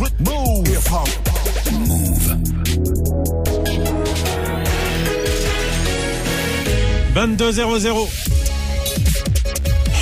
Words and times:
Move. 0.00 0.66
Hip 0.66 0.82
hop. 0.86 1.08
Move. 1.72 2.26
22 7.14 7.52
0 7.78 8.06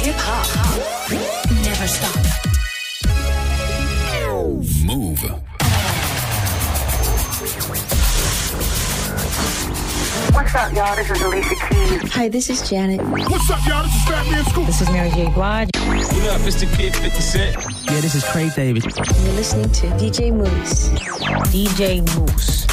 Hip 0.01 0.15
hop. 0.17 1.11
Never 1.63 1.87
stop. 1.87 2.17
Move. 4.87 5.21
What's 10.33 10.55
up, 10.55 10.73
y'all? 10.73 10.97
This 10.97 11.11
is 11.11 11.21
Alicia 11.21 11.55
Keys. 11.69 12.13
Hi, 12.15 12.29
this 12.31 12.49
is 12.49 12.71
Janet. 12.71 13.03
What's 13.03 13.51
up, 13.51 13.67
y'all? 13.67 13.83
This 13.83 13.95
is 13.95 14.05
Fat 14.05 14.27
Man 14.31 14.45
Scoop. 14.47 14.67
This 14.67 14.81
is 14.81 14.91
Mary 14.91 15.11
J. 15.11 15.29
Blige. 15.35 15.69
What 15.77 16.29
up? 16.31 16.41
It's 16.47 16.61
the 16.61 16.67
Kid 16.77 16.97
50 16.97 17.21
Cent. 17.21 17.72
Yeah, 17.93 18.01
this 18.01 18.15
is 18.15 18.25
Craig 18.25 18.55
David. 18.55 18.85
You're 18.85 19.35
listening 19.35 19.71
to 19.71 19.87
DJ 19.99 20.35
Mouss. 20.35 20.89
DJ 21.53 22.01
Mouss. 22.17 22.67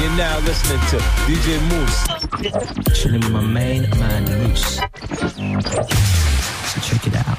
You're 0.00 0.16
now 0.16 0.38
listening 0.38 0.80
to 0.88 0.96
DJ 1.26 1.60
Mouss. 1.68 2.98
Chilling 2.98 3.20
with 3.20 3.30
my 3.30 3.42
main 3.42 3.82
man, 3.90 4.24
Mouss. 4.24 4.76
So 6.72 6.80
check 6.80 7.06
it 7.06 7.16
out. 7.16 7.37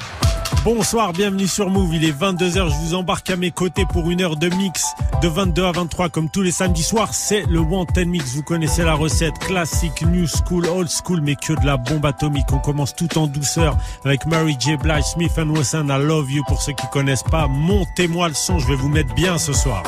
Bonsoir, 0.62 1.14
bienvenue 1.14 1.46
sur 1.46 1.70
Move. 1.70 1.94
Il 1.94 2.04
est 2.04 2.12
22h. 2.12 2.68
Je 2.68 2.86
vous 2.86 2.94
embarque 2.94 3.30
à 3.30 3.36
mes 3.36 3.50
côtés 3.50 3.86
pour 3.90 4.10
une 4.10 4.20
heure 4.20 4.36
de 4.36 4.50
mix 4.50 4.84
de 5.22 5.28
22 5.28 5.64
à 5.64 5.72
23 5.72 6.10
comme 6.10 6.28
tous 6.28 6.42
les 6.42 6.50
samedis 6.50 6.82
soirs. 6.82 7.14
C'est 7.14 7.46
le 7.48 7.60
Wanted 7.60 8.06
Mix. 8.06 8.34
Vous 8.34 8.42
connaissez 8.42 8.84
la 8.84 8.92
recette 8.92 9.38
classique, 9.38 10.02
new 10.02 10.26
school, 10.26 10.66
old 10.66 10.90
school, 10.90 11.22
mais 11.22 11.34
que 11.34 11.54
de 11.58 11.64
la 11.64 11.78
bombe 11.78 12.04
atomique. 12.04 12.52
On 12.52 12.58
commence 12.58 12.94
tout 12.94 13.16
en 13.16 13.26
douceur 13.26 13.74
avec 14.04 14.26
Mary 14.26 14.54
J. 14.58 14.76
Blige, 14.76 15.04
Smith 15.04 15.32
Wesson, 15.38 15.88
I 15.88 15.98
Love 15.98 16.30
You. 16.30 16.44
Pour 16.46 16.60
ceux 16.60 16.72
qui 16.72 16.86
connaissent 16.92 17.22
pas, 17.22 17.46
montez-moi 17.46 18.28
le 18.28 18.34
son. 18.34 18.58
Je 18.58 18.66
vais 18.66 18.76
vous 18.76 18.90
mettre 18.90 19.14
bien 19.14 19.38
ce 19.38 19.54
soir. 19.54 19.82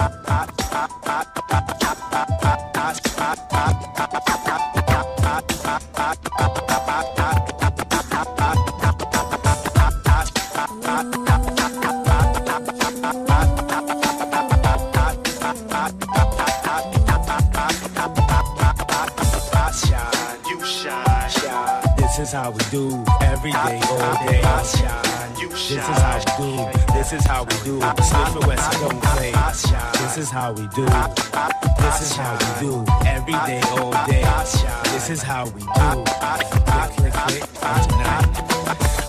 Is 22.33 22.39
how 22.39 22.51
we 22.51 22.65
do 22.71 23.05
every 23.21 23.53
day, 23.53 23.81
all 23.91 24.27
day. 24.27 24.41
This 25.51 25.71
is 25.71 25.85
how 25.91 26.25
we 26.25 26.25
do. 26.39 26.95
This 26.95 27.13
is 27.13 27.27
how 27.27 27.45
we 27.45 27.55
do. 27.63 27.81
Smith 28.03 28.37
and 28.37 28.47
West 28.47 28.73
don't 28.81 29.03
play. 29.03 29.33
This 29.93 30.17
is 30.17 30.31
how 30.31 30.53
we 30.53 30.67
do. 30.69 30.87
This 31.83 32.01
is 32.01 32.17
how 32.17 32.33
we 32.33 32.67
do 32.67 32.85
every 33.07 33.35
day, 33.35 33.61
all 33.73 33.93
day. 34.07 34.25
This 34.93 35.11
is 35.11 35.23
how 35.23 35.45
we 35.45 35.61
do. 35.61 36.05
Click, 36.73 36.93
click, 36.97 37.13
click. 37.13 37.43
Tonight, 37.89 38.27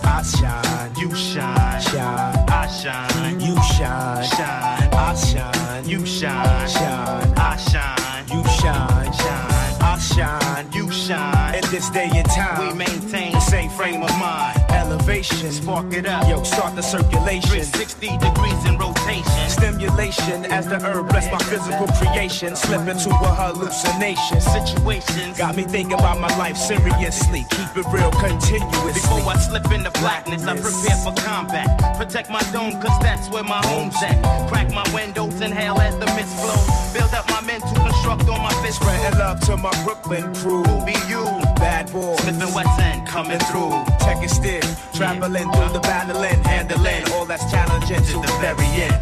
I 0.04 0.22
shine, 0.22 0.94
you 0.98 1.14
shine, 1.14 1.80
shine. 1.80 2.44
I 2.48 2.66
shine, 2.66 3.40
you 3.40 3.56
shine, 3.62 4.24
shine. 4.24 4.92
I 4.92 5.14
shine, 5.14 5.88
you 5.88 6.04
shine, 6.04 6.68
shine. 6.68 7.32
I 7.36 7.56
shine, 7.56 8.28
you 8.28 8.44
shine, 8.48 9.12
shine. 9.14 9.54
I 9.80 9.98
shine, 9.98 10.72
you 10.72 10.90
shine. 11.04 11.54
In 11.54 11.64
this 11.70 11.90
day 11.90 12.08
and 12.12 12.28
time, 12.30 12.68
we 12.68 12.74
maintain 12.74 13.32
the 13.32 13.40
same 13.40 13.70
frame 13.70 14.02
of 14.02 14.10
mind. 14.18 14.58
Elevation, 14.70 15.50
spark 15.52 15.92
it 15.92 16.06
up. 16.06 16.26
Yo, 16.28 16.42
start 16.42 16.74
the 16.74 16.82
circulation. 16.82 17.50
360 17.50 18.18
degrees 18.18 18.60
in 18.64 18.78
rotation. 18.78 19.48
Stimulation 19.48 20.44
as 20.46 20.66
the 20.66 20.78
herb 20.80 21.08
bless 21.08 21.30
my 21.30 21.38
physical 21.50 21.86
creation. 21.98 22.56
Slip 22.56 22.88
into 22.88 23.10
a 23.10 23.32
hallucination. 23.40 24.40
Situation 24.40 25.32
got 25.36 25.56
me 25.56 25.64
thinking 25.64 25.98
about 25.98 26.18
my 26.20 26.32
life 26.38 26.56
seriously. 26.56 27.44
Keep 27.50 27.76
it 27.76 27.86
real 27.92 28.10
continuously. 28.12 28.92
Before 28.92 29.20
I 29.28 29.36
slip 29.36 29.70
into 29.70 29.90
blackness, 30.00 30.44
I 30.46 30.54
prepare 30.56 30.96
for 31.04 31.14
combat. 31.20 31.68
Protect 31.98 32.30
my 32.30 32.42
dome, 32.52 32.80
cause 32.80 32.98
that's 33.00 33.28
where 33.30 33.44
my 33.44 33.60
home's 33.66 33.96
at. 34.02 34.16
Crack 34.48 34.70
my 34.72 34.86
windows, 34.94 35.40
inhale 35.40 35.78
as 35.78 35.96
the 35.98 36.06
mist 36.16 36.32
flows. 36.40 36.92
Build 36.94 37.12
up 37.12 37.28
my 37.30 37.40
men 37.42 37.60
to 37.60 37.74
construct 37.74 38.28
on 38.28 38.40
my 38.40 38.52
fist. 38.62 38.80
Spreading 38.80 39.18
love 39.18 39.40
to 39.40 39.56
my 39.56 39.72
Brooklyn 39.84 40.34
crew. 40.34 40.62
Who 40.62 40.84
be 40.84 40.93
you? 41.08 41.24
Bad 41.56 41.92
boy. 41.92 42.16
Smith 42.16 42.42
and 42.42 42.54
West 42.54 42.80
End 42.80 43.06
coming 43.06 43.38
through. 43.50 43.72
Check 44.04 44.22
it 44.22 44.30
still. 44.30 44.62
Traveling 44.94 45.50
through 45.52 45.72
the 45.72 45.80
battling, 45.80 46.42
handling 46.44 47.04
all 47.12 47.26
that's 47.26 47.50
challenging 47.50 48.02
to 48.02 48.16
the 48.20 48.32
very 48.40 48.66
end. 48.82 49.00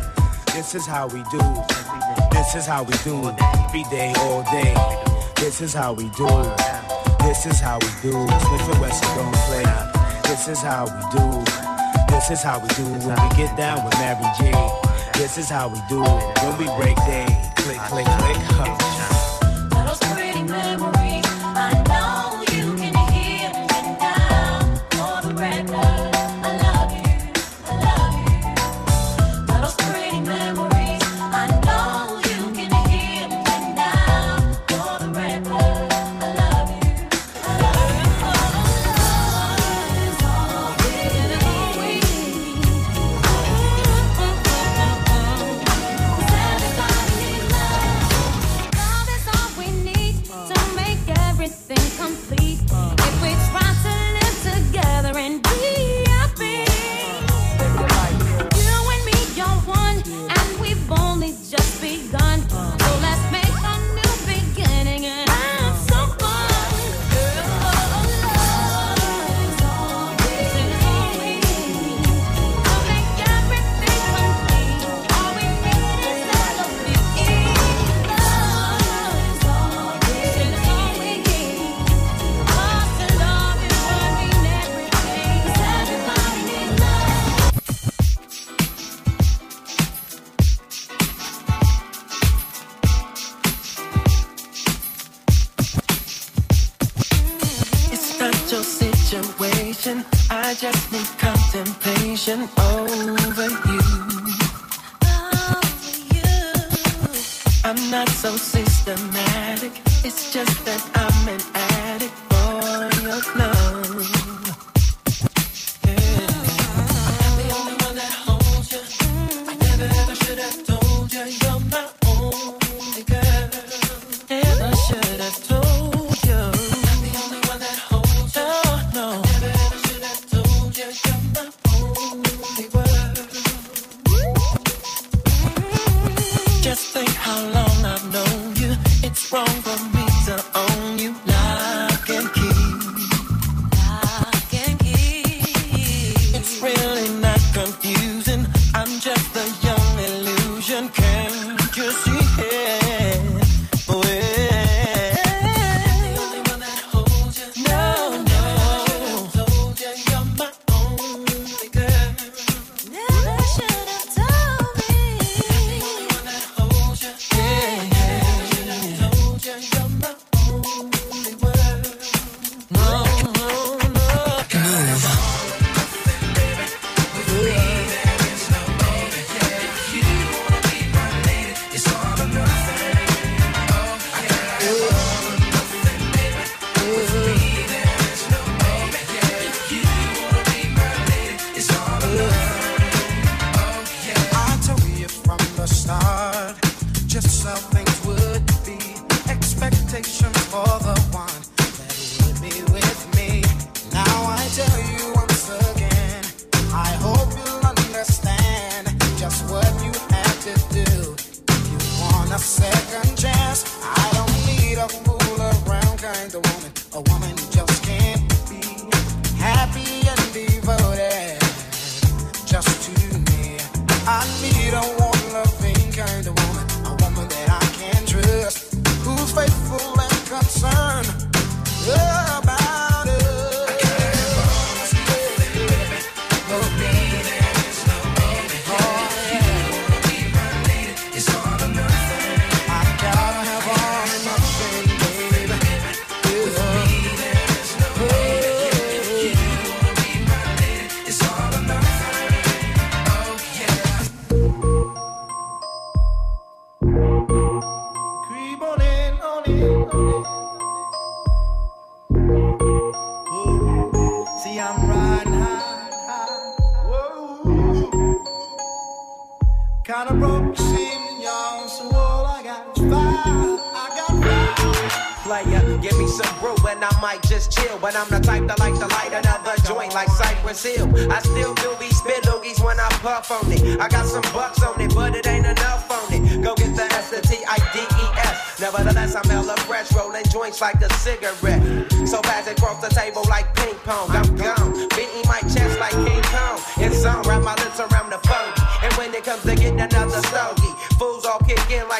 This 0.55 0.75
is 0.75 0.87
how 0.87 1.07
we 1.09 1.23
do. 1.31 1.41
This 2.31 2.55
is 2.55 2.67
how 2.67 2.83
we 2.83 2.95
do. 3.05 3.17
Every 3.65 3.85
day, 3.85 4.13
all 4.19 4.43
day. 4.51 4.75
This 5.37 5.61
is 5.61 5.75
how 5.75 5.93
we 5.93 6.09
do. 6.11 6.29
This 7.21 7.47
is 7.47 7.61
how 7.61 7.79
we 7.79 7.89
do. 8.03 8.13
Smif-N-Wessun 8.13 9.15
don't 9.17 9.35
play. 9.47 9.65
This 10.25 10.49
is 10.49 10.61
how 10.61 10.85
we 10.85 11.19
do. 11.19 11.45
This 12.09 12.31
is 12.31 12.43
how 12.43 12.59
we 12.61 12.69
do 12.69 12.85
when 13.07 13.17
we 13.23 13.37
get 13.37 13.57
down 13.57 13.85
with 13.85 13.95
Mary 13.99 14.25
J. 14.39 14.53
This 15.15 15.39
is 15.39 15.49
how 15.49 15.69
we 15.69 15.81
do 15.89 16.03
when 16.03 16.59
we 16.59 16.67
break 16.77 16.97
day. 17.07 17.27
Click, 17.57 17.79
click, 17.91 18.07
click. 18.07 18.37
Huh. 18.55 19.87
Those 19.87 19.99
pretty 20.13 20.43
memories, 20.43 21.02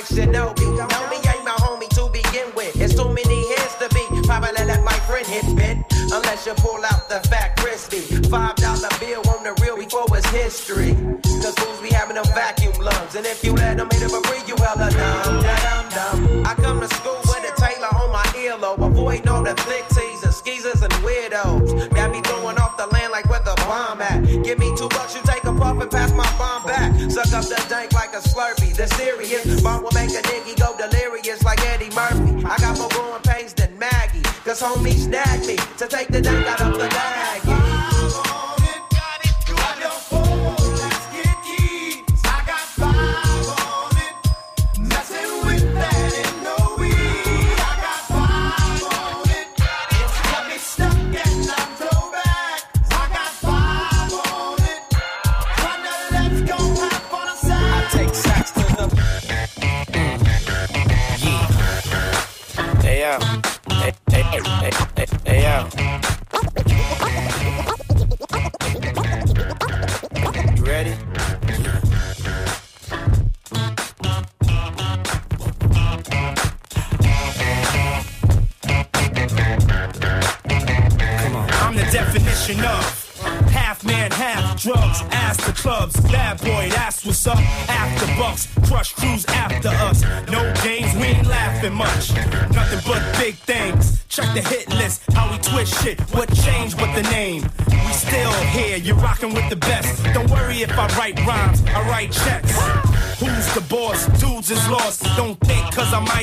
like 0.03 0.29
Shinobi. 0.29 0.67
Know 0.77 1.11
me 1.11 1.17
ain't 1.31 1.45
my 1.45 1.57
homie 1.59 1.89
to 1.91 2.11
begin 2.11 2.53
with. 2.55 2.75
It's 2.81 2.95
too 2.95 3.09
many 3.09 3.55
hands 3.55 3.75
to 3.81 3.89
be. 3.95 4.05
Probably 4.27 4.65
let 4.65 4.83
my 4.85 4.99
friend 5.07 5.27
hit 5.27 5.45
bit. 5.57 5.79
Unless 6.13 6.47
you 6.47 6.55
pull 6.55 6.85
out 6.85 7.09
the 7.09 7.21
fat 7.29 7.57
crispy. 7.57 8.01
Five 8.29 8.57
dollar 8.57 8.89
bill 9.01 9.23
on 9.31 9.45
the 9.45 9.55
real 9.63 9.77
before 9.77 10.07
it's 10.17 10.27
history. 10.31 10.95
Cause 11.43 11.55
fools 11.59 11.81
be 11.81 11.91
having 11.91 12.17
them 12.17 12.25
vacuum 12.35 12.73
lungs. 12.81 13.15
And 13.15 13.27
if 13.27 13.45
you 13.45 13.53
let 13.55 13.77
them 13.77 13.89
hit 13.91 14.01
them 14.01 14.15
a 14.15 14.21
breathe, 14.23 14.49
told 34.63 34.81
me, 34.81 34.93
snag 34.93 35.45
me, 35.45 35.57
to 35.77 35.89
take 35.89 36.07
the 36.07 36.21
down. 36.21 36.42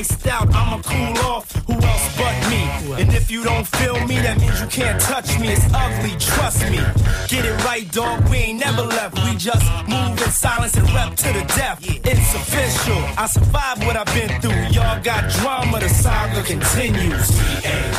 iced 0.00 0.26
out, 0.28 0.48
I'ma 0.54 0.80
cool 0.82 1.18
off. 1.30 1.52
Who 1.66 1.74
else 1.74 2.06
but 2.16 2.36
me? 2.50 2.62
And 3.02 3.12
if 3.12 3.30
you 3.30 3.44
don't 3.44 3.66
feel 3.66 3.98
me, 4.06 4.16
that 4.26 4.40
means 4.40 4.58
you 4.60 4.66
can't 4.68 4.98
touch 5.00 5.38
me. 5.38 5.48
It's 5.48 5.66
ugly, 5.74 6.14
trust 6.18 6.62
me. 6.72 6.80
Get 7.28 7.44
it 7.44 7.56
right, 7.66 7.86
dog. 7.92 8.26
We 8.30 8.38
ain't 8.48 8.60
never 8.60 8.82
left. 8.82 9.14
We 9.24 9.36
just 9.36 9.64
move 9.88 10.12
in 10.24 10.30
silence 10.30 10.74
and 10.76 10.88
rep 10.94 11.14
to 11.16 11.28
the 11.38 11.44
death. 11.58 11.78
It's 11.82 12.34
official. 12.34 13.02
I 13.22 13.26
survived 13.26 13.84
what 13.84 13.96
I've 13.96 14.12
been 14.16 14.32
through. 14.40 14.62
Y'all 14.76 15.02
got 15.02 15.30
drama, 15.38 15.80
the 15.80 15.90
saga 15.90 16.42
continues. 16.42 17.28
We 17.38 17.50
ain't 17.68 17.96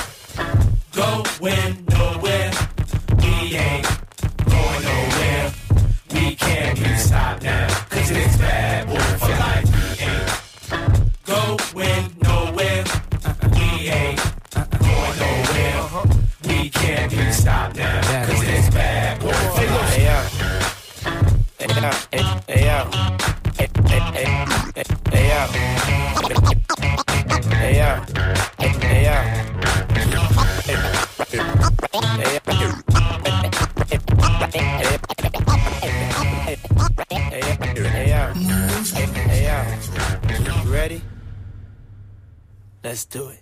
going 0.97 1.85
nowhere. 1.97 2.51
We 3.21 3.33
ain't 3.67 3.87
going 4.53 4.83
nowhere. 4.89 5.53
We 6.13 6.35
can't 6.35 6.79
be 6.79 6.95
stopped 6.95 7.43
now. 7.43 7.67
Cause 7.91 8.09
it 8.09 8.17
is 8.17 8.40
Let's 42.83 43.05
do 43.05 43.29
it. 43.29 43.39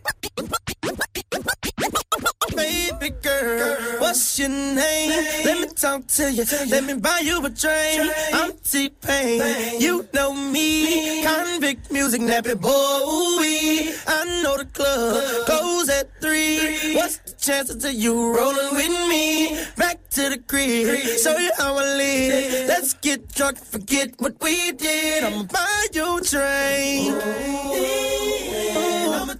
Baby 2.55 3.15
girl, 3.21 3.99
what's 3.99 4.37
your 4.37 4.49
name? 4.49 5.11
Let 5.45 5.59
me 5.61 5.67
talk 5.73 6.07
to 6.07 6.29
you. 6.29 6.43
Let 6.67 6.83
me 6.83 6.95
buy 6.95 7.21
you 7.23 7.45
a 7.45 7.49
drink. 7.49 8.11
I'm 8.33 8.51
T 8.57 8.89
Pain. 8.89 9.79
You 9.79 10.05
know 10.13 10.33
me. 10.33 11.23
Convict 11.23 11.89
music, 11.89 12.19
nappy 12.19 12.59
boy. 12.59 13.95
I 14.07 14.41
know 14.43 14.57
the 14.57 14.65
club 14.65 15.47
goes 15.47 15.87
at 15.87 16.09
three. 16.19 16.95
What's 16.95 17.19
the 17.19 17.31
chances 17.39 17.85
of 17.85 17.93
you 17.93 18.35
rolling 18.35 18.75
with 18.75 19.09
me? 19.09 19.57
Back 19.77 20.09
to 20.11 20.29
the 20.29 20.39
crib. 20.39 20.99
Show 21.23 21.37
you 21.37 21.51
how 21.57 21.77
I 21.77 21.95
live. 21.95 22.67
Let's 22.67 22.93
get 22.95 23.33
drunk, 23.33 23.57
forget 23.57 24.19
what 24.19 24.35
we 24.41 24.73
did. 24.73 25.23
I'ma 25.23 25.43
buy 25.43 25.87
you 25.93 26.17
a 26.17 26.21
drink. 26.21 27.23
Oh. 27.23 28.48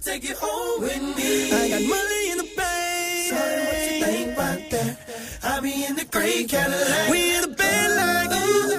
Take 0.02 0.24
it 0.24 0.36
home 0.40 0.80
with 0.80 1.02
me. 1.16 1.52
I 1.52 1.68
got 1.68 1.82
money 1.82 2.30
in 2.30 2.38
the 2.38 2.48
bank. 2.56 3.28
Sorry, 3.28 3.64
what 3.66 3.76
you 3.92 4.04
think 4.04 4.32
about 4.32 4.70
that? 4.70 4.96
I 5.42 5.60
be 5.60 5.84
in 5.84 5.94
the 5.96 6.06
gray 6.06 6.44
Cadillac. 6.44 7.10
We 7.10 7.36
in 7.36 7.42
the 7.42 7.48
bed 7.48 7.90
like 8.00 8.30
ooh, 8.32 8.70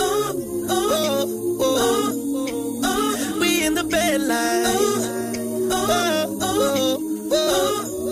ooh, 0.00 0.70
ooh, 0.70 1.62
ooh, 1.62 2.84
ooh. 2.84 3.40
We 3.40 3.64
in 3.64 3.74
the 3.74 3.84
bed 3.84 4.20
like 4.20 4.66
ooh, 4.66 5.00
ooh, 5.72 6.44
ooh, 6.44 7.32
ooh. 7.32 8.09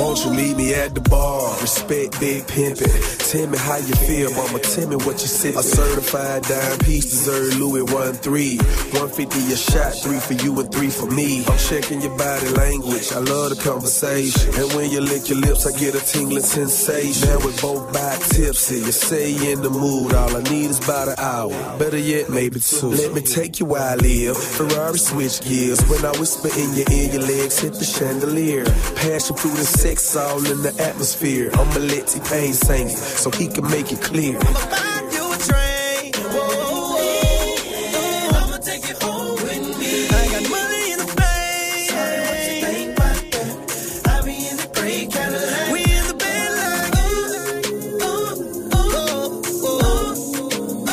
Won't 0.00 0.24
you 0.24 0.32
meet 0.32 0.56
me 0.56 0.72
at 0.72 0.94
the 0.94 1.02
bar? 1.02 1.60
Respect 1.60 2.18
big 2.20 2.44
pimpin'. 2.44 2.88
Tell 3.30 3.46
me 3.46 3.58
how 3.58 3.76
you 3.76 3.94
feel, 4.08 4.32
mama. 4.32 4.58
Tell 4.58 4.88
me 4.88 4.96
what 4.96 5.20
you 5.20 5.28
said. 5.28 5.54
A 5.54 5.62
certified 5.62 6.42
dime 6.44 6.78
piece 6.78 7.04
deserve 7.10 7.58
Louis 7.58 7.82
one 7.82 8.14
three. 8.14 8.56
150 8.96 9.52
a 9.52 9.56
shot, 9.56 9.92
three 10.02 10.18
for 10.18 10.32
you 10.42 10.58
and 10.58 10.72
three 10.72 10.88
for 10.88 11.06
me. 11.06 11.44
I'm 11.44 11.58
checking 11.58 12.00
your 12.00 12.16
body 12.16 12.48
language. 12.48 13.12
I 13.12 13.20
love 13.20 13.50
the 13.54 13.60
conversation. 13.62 14.54
And 14.56 14.72
when 14.72 14.90
you 14.90 15.00
lick 15.02 15.28
your 15.28 15.38
lips, 15.38 15.66
I 15.66 15.78
get 15.78 15.94
a 15.94 16.00
tingling 16.00 16.42
sensation. 16.42 17.28
Now 17.28 17.38
we 17.44 17.52
both 17.60 17.92
back 17.92 18.18
tipsy. 18.20 18.80
You 18.80 18.92
say 18.92 19.30
you 19.30 19.52
in 19.52 19.62
the 19.62 19.70
mood. 19.70 20.14
All 20.14 20.34
I 20.34 20.42
need 20.48 20.70
is 20.70 20.82
about 20.82 21.08
an 21.08 21.18
hour. 21.18 21.52
Better 21.78 21.98
yet, 21.98 22.30
maybe 22.30 22.58
two. 22.58 22.88
Let 22.88 23.12
me 23.12 23.20
take 23.20 23.60
you 23.60 23.66
where 23.66 23.82
I 23.82 23.96
live. 23.96 24.36
Ferrari 24.36 24.98
switch 24.98 25.44
gears. 25.44 25.84
When 25.92 26.02
I 26.04 26.10
whisper 26.18 26.48
in 26.48 26.72
your 26.72 26.88
ear, 26.90 27.12
your 27.12 27.22
legs 27.22 27.60
hit 27.60 27.74
the 27.74 27.84
chandelier. 27.84 28.64
Passion 28.96 29.36
fruit 29.36 29.58
and 29.60 29.68
sex 29.90 30.14
all 30.16 30.46
in 30.46 30.62
the 30.62 30.72
atmosphere. 30.80 31.50
I'ma 31.52 31.78
let 31.78 32.06
T-Pain 32.06 32.52
sing 32.52 32.88
it 32.88 32.96
so 32.96 33.30
he 33.30 33.48
can 33.48 33.68
make 33.70 33.90
it 33.92 34.00
clear. 34.00 34.38
Buy 34.38 35.08
you 35.12 35.32
a 35.32 35.36
train. 35.48 36.14
I'ma 38.38 38.58
take 38.58 38.88
it 38.88 39.02
home 39.02 39.34
with 39.34 39.78
me. 39.80 40.06
I 40.06 40.28
got 40.32 40.44
money 40.50 40.92
in 40.92 40.98
the 41.02 41.06
bank. 41.16 41.90
Sorry, 41.90 42.18
what 42.28 42.38
you 42.46 42.54
think 42.66 42.88
about 42.96 43.20
that? 43.32 43.50
I 44.06 44.22
be 44.26 44.34
in 44.50 44.56
the 44.62 44.68
gray 44.74 45.06
Cadillac. 45.06 45.72
We 45.74 45.80
in 45.98 46.04
the 46.10 46.16
bed 46.22 46.50
like 46.62 46.92
ooh, 47.02 47.26
ooh, 48.06 48.32
ooh, 48.78 49.28
ooh, 49.66 50.14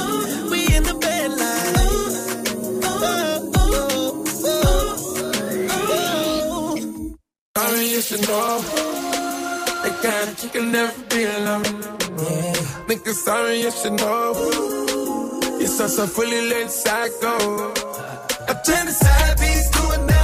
ooh. 0.01 0.49
We 0.51 0.59
in 0.75 0.83
the 0.83 0.95
bed 1.05 1.29
like 1.43 1.75
ooh, 1.85 2.09
ooh, 2.89 3.37
ooh, 3.61 4.25
ooh. 5.93 7.15
Sorry, 7.55 7.85
you 7.93 8.01
should 8.01 8.23
know. 8.27 8.66
The 10.47 10.59
of 10.59 10.63
chicken 10.63 10.71
never 10.71 11.03
be 11.09 11.23
alone. 11.23 11.63
Yeah. 11.63 12.53
Nigga, 12.87 13.13
sorry, 13.13 13.61
you 13.61 13.71
should 13.71 13.93
know. 13.93 14.33
You're 15.59 15.67
so, 15.67 15.87
so 15.87 16.07
fully 16.07 16.49
let 16.49 16.71
psycho. 16.71 17.73
I'm 18.47 18.57
trying 18.63 18.87
to 18.87 18.93
side 18.93 19.37
piece 19.37 19.69
to 19.71 19.89
a 19.89 20.16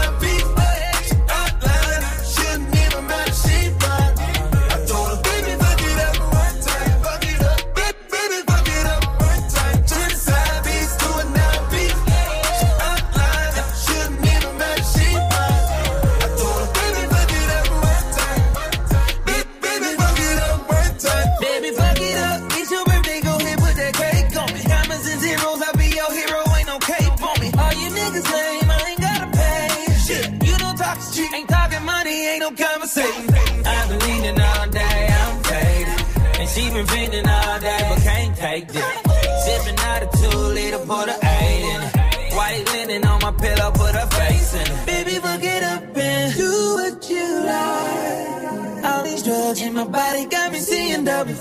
in 50.23 50.29
my 50.29 50.35
body 50.35 50.35
got 50.35 50.51
me 50.51 50.59
seeing 50.59 51.03
double. 51.05 51.33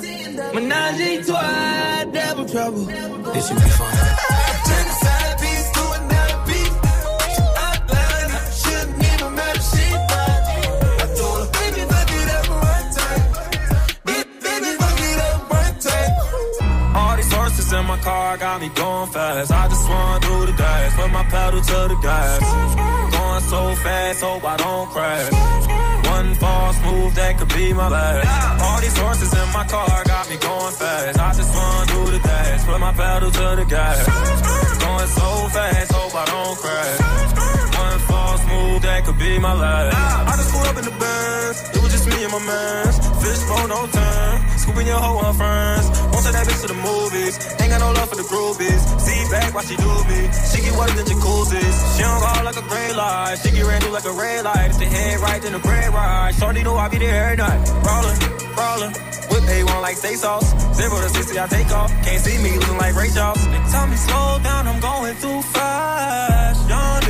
Menage 0.55 1.01
a 1.01 1.23
trois, 1.25 2.05
double 2.13 2.49
trouble. 2.49 2.85
This 3.33 3.49
should 3.49 3.57
be 3.57 3.71
fun. 3.71 5.22
Car 18.33 18.39
got 18.39 18.61
me 18.61 18.69
going 18.69 19.11
fast. 19.11 19.53
I 19.53 19.69
just 19.69 19.89
run 19.89 20.21
through 20.21 20.47
the 20.47 20.53
gas, 20.53 20.97
put 20.97 21.11
my 21.11 21.25
pedal 21.25 21.61
to 21.61 21.79
the 21.93 21.99
gas. 22.03 22.41
Going 23.13 23.43
so 23.53 23.75
fast, 23.83 24.23
hope 24.23 24.45
I 24.45 24.57
don't 24.57 24.89
crash. 24.91 25.33
One 26.07 26.35
false 26.35 26.79
move 26.85 27.15
that 27.15 27.39
could 27.39 27.49
be 27.49 27.73
my 27.73 27.89
last. 27.89 28.63
All 28.63 28.81
these 28.81 28.97
horses 28.97 29.33
in 29.33 29.49
my 29.53 29.65
car 29.65 30.05
got 30.05 30.31
me 30.31 30.37
going 30.37 30.75
fast. 30.75 31.19
I 31.19 31.33
just 31.35 31.55
run 31.55 31.87
through 31.89 32.11
the 32.17 32.21
gas, 32.21 32.65
put 32.65 32.81
my 32.81 32.93
pedal 32.93 33.31
to 33.31 33.47
the 33.61 33.67
gas. 33.69 34.07
Going 34.85 35.11
so 35.21 35.29
fast, 35.57 35.93
hope 35.93 36.15
I 36.15 36.25
don't 36.33 36.57
crash. 36.63 36.99
One 37.83 37.99
false 38.09 38.32
that 38.83 39.05
could 39.05 39.19
be 39.19 39.39
my 39.39 39.55
last. 39.55 39.95
Ah, 39.97 40.33
I 40.33 40.37
just 40.37 40.51
pulled 40.53 40.67
up 40.67 40.77
in 40.79 40.85
the 40.85 40.97
Benz, 40.97 41.57
it 41.75 41.81
was 41.83 41.93
just 41.93 42.07
me 42.09 42.19
and 42.23 42.33
my 42.33 42.43
mans. 42.43 42.97
Fish 43.23 43.43
for 43.49 43.65
no 43.69 43.87
turn, 43.87 44.33
scooping 44.59 44.87
your 44.87 44.99
hoe 44.99 45.19
on 45.23 45.35
friends. 45.35 45.87
Won't 46.11 46.25
take 46.27 46.35
that 46.37 46.47
bitch 46.47 46.61
to 46.63 46.69
the 46.69 46.81
movies, 46.81 47.35
ain't 47.61 47.71
got 47.71 47.81
no 47.81 47.91
love 47.93 48.09
for 48.09 48.17
the 48.17 48.27
groupies. 48.27 48.83
See 48.99 49.21
back 49.31 49.55
while 49.55 49.65
she 49.65 49.77
do 49.77 49.93
me, 50.11 50.21
she 50.51 50.59
get 50.63 50.75
wetter 50.79 50.95
than 50.99 51.07
jacuzzis. 51.07 51.77
She 51.97 52.03
don't 52.03 52.21
go 52.21 52.31
like 52.45 52.59
a 52.59 52.67
gray 52.67 52.91
light, 52.93 53.37
she 53.43 53.51
get 53.51 53.65
ran 53.67 53.81
through 53.81 53.95
like 53.95 54.09
a 54.09 54.15
red 54.15 54.45
light. 54.45 54.71
If 54.71 54.79
the 54.79 54.87
head 54.87 55.21
right, 55.21 55.41
then 55.43 55.53
the 55.53 55.63
bread 55.63 55.89
right. 55.93 56.33
Shorty 56.35 56.63
know 56.63 56.77
I 56.77 56.89
be 56.89 56.99
there 56.99 57.15
every 57.31 57.39
night, 57.39 57.61
rollin', 57.87 58.19
rollin'. 58.57 58.93
Whip 59.31 59.45
pay 59.45 59.65
one 59.65 59.81
like 59.81 59.97
steak 59.97 60.17
sauce. 60.17 60.51
Zero 60.77 61.01
to 61.01 61.09
sixty, 61.09 61.39
I 61.39 61.47
take 61.47 61.71
off. 61.71 61.91
Can't 62.05 62.21
see 62.21 62.37
me 62.43 62.59
looking 62.59 62.77
like 62.77 62.95
Ray 62.95 63.09
Charles. 63.11 63.41
They 63.47 63.63
tell 63.71 63.87
me 63.87 63.97
slow 63.97 64.39
down, 64.43 64.69
I'm 64.69 64.81
going 64.81 65.17
too 65.17 65.41
fast. 65.57 66.62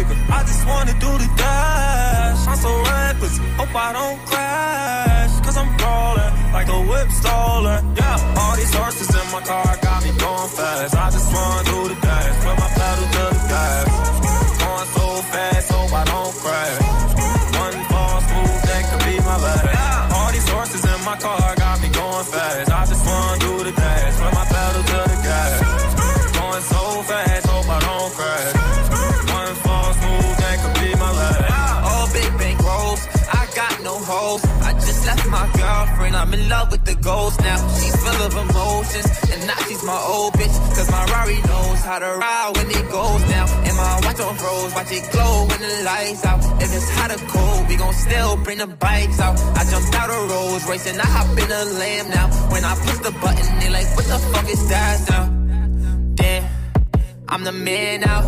Nigga, 0.03 0.17
I 0.31 0.43
just 0.43 0.67
wanna 0.67 0.95
do 0.95 1.11
the 1.23 1.29
dash. 1.37 2.49
I'm 2.49 2.57
so 2.57 2.73
reckless, 2.83 3.39
hope 3.57 3.75
I 3.75 3.93
don't 3.93 4.19
crash. 4.27 5.41
Cause 5.45 5.57
I'm 5.57 5.71
rolling 5.79 6.35
like 6.53 6.69
a 6.69 6.81
whip 6.91 7.09
stolen. 7.11 7.95
Yeah, 7.95 8.39
all 8.39 8.57
these 8.57 8.75
horses 8.75 9.11
in 9.15 9.27
my 9.31 9.43
car 9.43 9.79
got 9.81 10.03
me 10.03 10.11
going 10.19 10.51
fast. 10.59 10.97
I 10.97 11.11
just 11.11 11.33
run 11.33 11.65
through 11.67 11.95
the 11.95 12.01
dash, 12.01 12.35
put 12.45 12.59
my 12.59 12.82
now. 37.41 37.59
She's 37.79 37.97
full 37.97 38.21
of 38.27 38.33
emotions, 38.35 39.09
and 39.33 39.47
now 39.47 39.61
she's 39.69 39.83
my 39.85 39.99
old 40.12 40.33
bitch. 40.35 40.55
Cause 40.77 40.91
my 40.91 41.05
Rari 41.12 41.41
knows 41.43 41.81
how 41.85 41.99
to 41.99 42.11
ride 42.19 42.53
when 42.57 42.69
it 42.71 42.87
goes 42.91 43.23
down. 43.31 43.49
And 43.67 43.77
my 43.77 44.01
watch 44.05 44.21
on 44.21 44.35
froze, 44.37 44.75
watch 44.75 44.93
it 44.93 45.05
glow 45.12 45.47
when 45.49 45.61
the 45.61 45.83
lights 45.85 46.25
out. 46.25 46.41
If 46.62 46.75
it's 46.75 46.89
hot 46.97 47.11
or 47.11 47.23
cold, 47.29 47.69
we 47.69 47.77
gon' 47.77 47.95
still 47.95 48.37
bring 48.45 48.59
the 48.59 48.67
bikes 48.67 49.21
out. 49.21 49.39
I 49.57 49.65
jumped 49.71 49.95
out 49.95 50.11
of 50.11 50.31
Rolls 50.31 50.67
Royce 50.69 50.87
and 50.87 51.01
I 51.01 51.07
hop 51.07 51.31
in 51.39 51.51
a 51.51 51.65
lamb 51.79 52.11
now. 52.11 52.29
When 52.53 52.65
I 52.65 52.75
push 52.75 52.99
the 52.99 53.12
button, 53.21 53.47
they 53.61 53.71
like, 53.71 53.89
what 53.97 54.07
the 54.07 54.19
fuck 54.33 54.49
is 54.49 54.69
that 54.69 55.11
now? 55.11 55.42
I'm 57.33 57.45
the 57.45 57.53
man 57.53 58.01
now. 58.01 58.21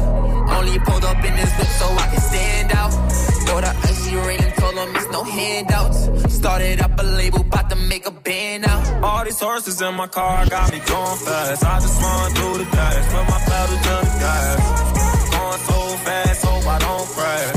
Only 0.56 0.78
pulled 0.78 1.04
up 1.04 1.22
in 1.22 1.36
this 1.36 1.52
whip 1.58 1.68
so 1.80 1.86
I 2.04 2.06
can 2.08 2.20
stand 2.20 2.72
out. 2.72 2.90
Bought 3.46 3.64
the 3.68 3.72
icy 3.84 4.16
ring 4.16 4.40
and 4.40 4.54
told 4.54 4.74
them 4.78 4.96
it's 4.96 5.10
no 5.10 5.22
handouts. 5.22 6.32
Started 6.32 6.80
up 6.80 6.98
a 6.98 7.02
label, 7.02 7.42
about 7.42 7.68
to 7.68 7.76
make 7.76 8.06
a 8.06 8.10
band 8.10 8.62
now. 8.62 9.04
All 9.04 9.22
these 9.22 9.38
horses 9.38 9.82
in 9.82 9.94
my 9.94 10.06
car 10.06 10.46
got 10.46 10.72
me 10.72 10.78
going 10.78 11.18
fast. 11.18 11.64
I 11.66 11.80
just 11.80 12.00
run 12.00 12.32
through 12.32 12.64
the 12.64 12.70
dash, 12.72 13.04
put 13.12 13.24
my 13.28 13.40
pedal 13.44 13.76
to 13.76 13.94
the 14.08 14.14
gas. 14.24 14.56
Going 15.36 15.60
so 15.68 15.80
fast, 16.06 16.44
hope 16.46 16.66
I 16.66 16.78
don't 16.78 17.08
crash. 17.14 17.52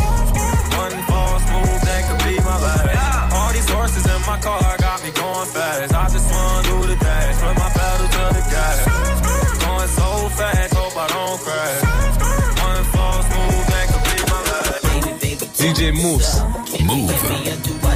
One 0.84 1.04
false 1.08 1.46
move 1.54 1.80
that 1.88 2.02
could 2.08 2.22
be 2.28 2.36
my 2.44 2.58
last. 2.60 3.34
All 3.38 3.54
these 3.54 3.70
horses 3.70 4.06
in 4.06 4.22
my 4.28 4.38
car 4.44 4.76
got 4.84 5.00
me 5.02 5.12
going 5.12 5.48
fast. 5.56 5.94
I 5.96 6.10
just 6.10 6.28
run 6.30 6.67
DJ 15.88 15.94
Moose. 15.94 16.44
Move. 16.84 17.87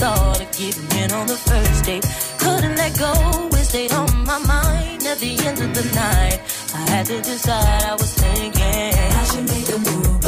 Thought 0.00 0.40
of 0.40 0.50
giving 0.52 0.90
in 0.98 1.12
on 1.12 1.26
the 1.26 1.36
first 1.36 1.84
date. 1.84 2.06
Couldn't 2.38 2.76
let 2.76 2.98
go, 2.98 3.12
it 3.52 3.64
stayed 3.64 3.92
on 3.92 4.08
my 4.24 4.38
mind 4.38 5.02
at 5.04 5.18
the 5.18 5.32
end 5.46 5.60
of 5.60 5.74
the 5.74 5.84
night. 5.94 6.40
I 6.74 6.82
had 6.90 7.04
to 7.06 7.20
decide. 7.20 7.82
I 7.82 7.92
was 7.92 8.14
thinking 8.14 8.94
I 9.20 9.24
should 9.30 9.46
make 9.54 9.68
a 9.68 9.78
move, 9.78 10.19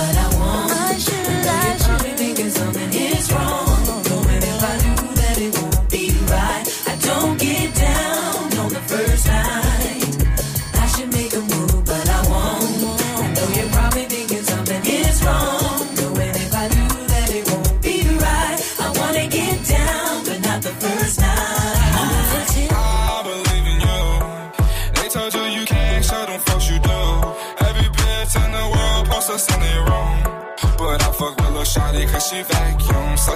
Shawty 31.72 32.06
cause 32.06 32.28
she 32.28 32.42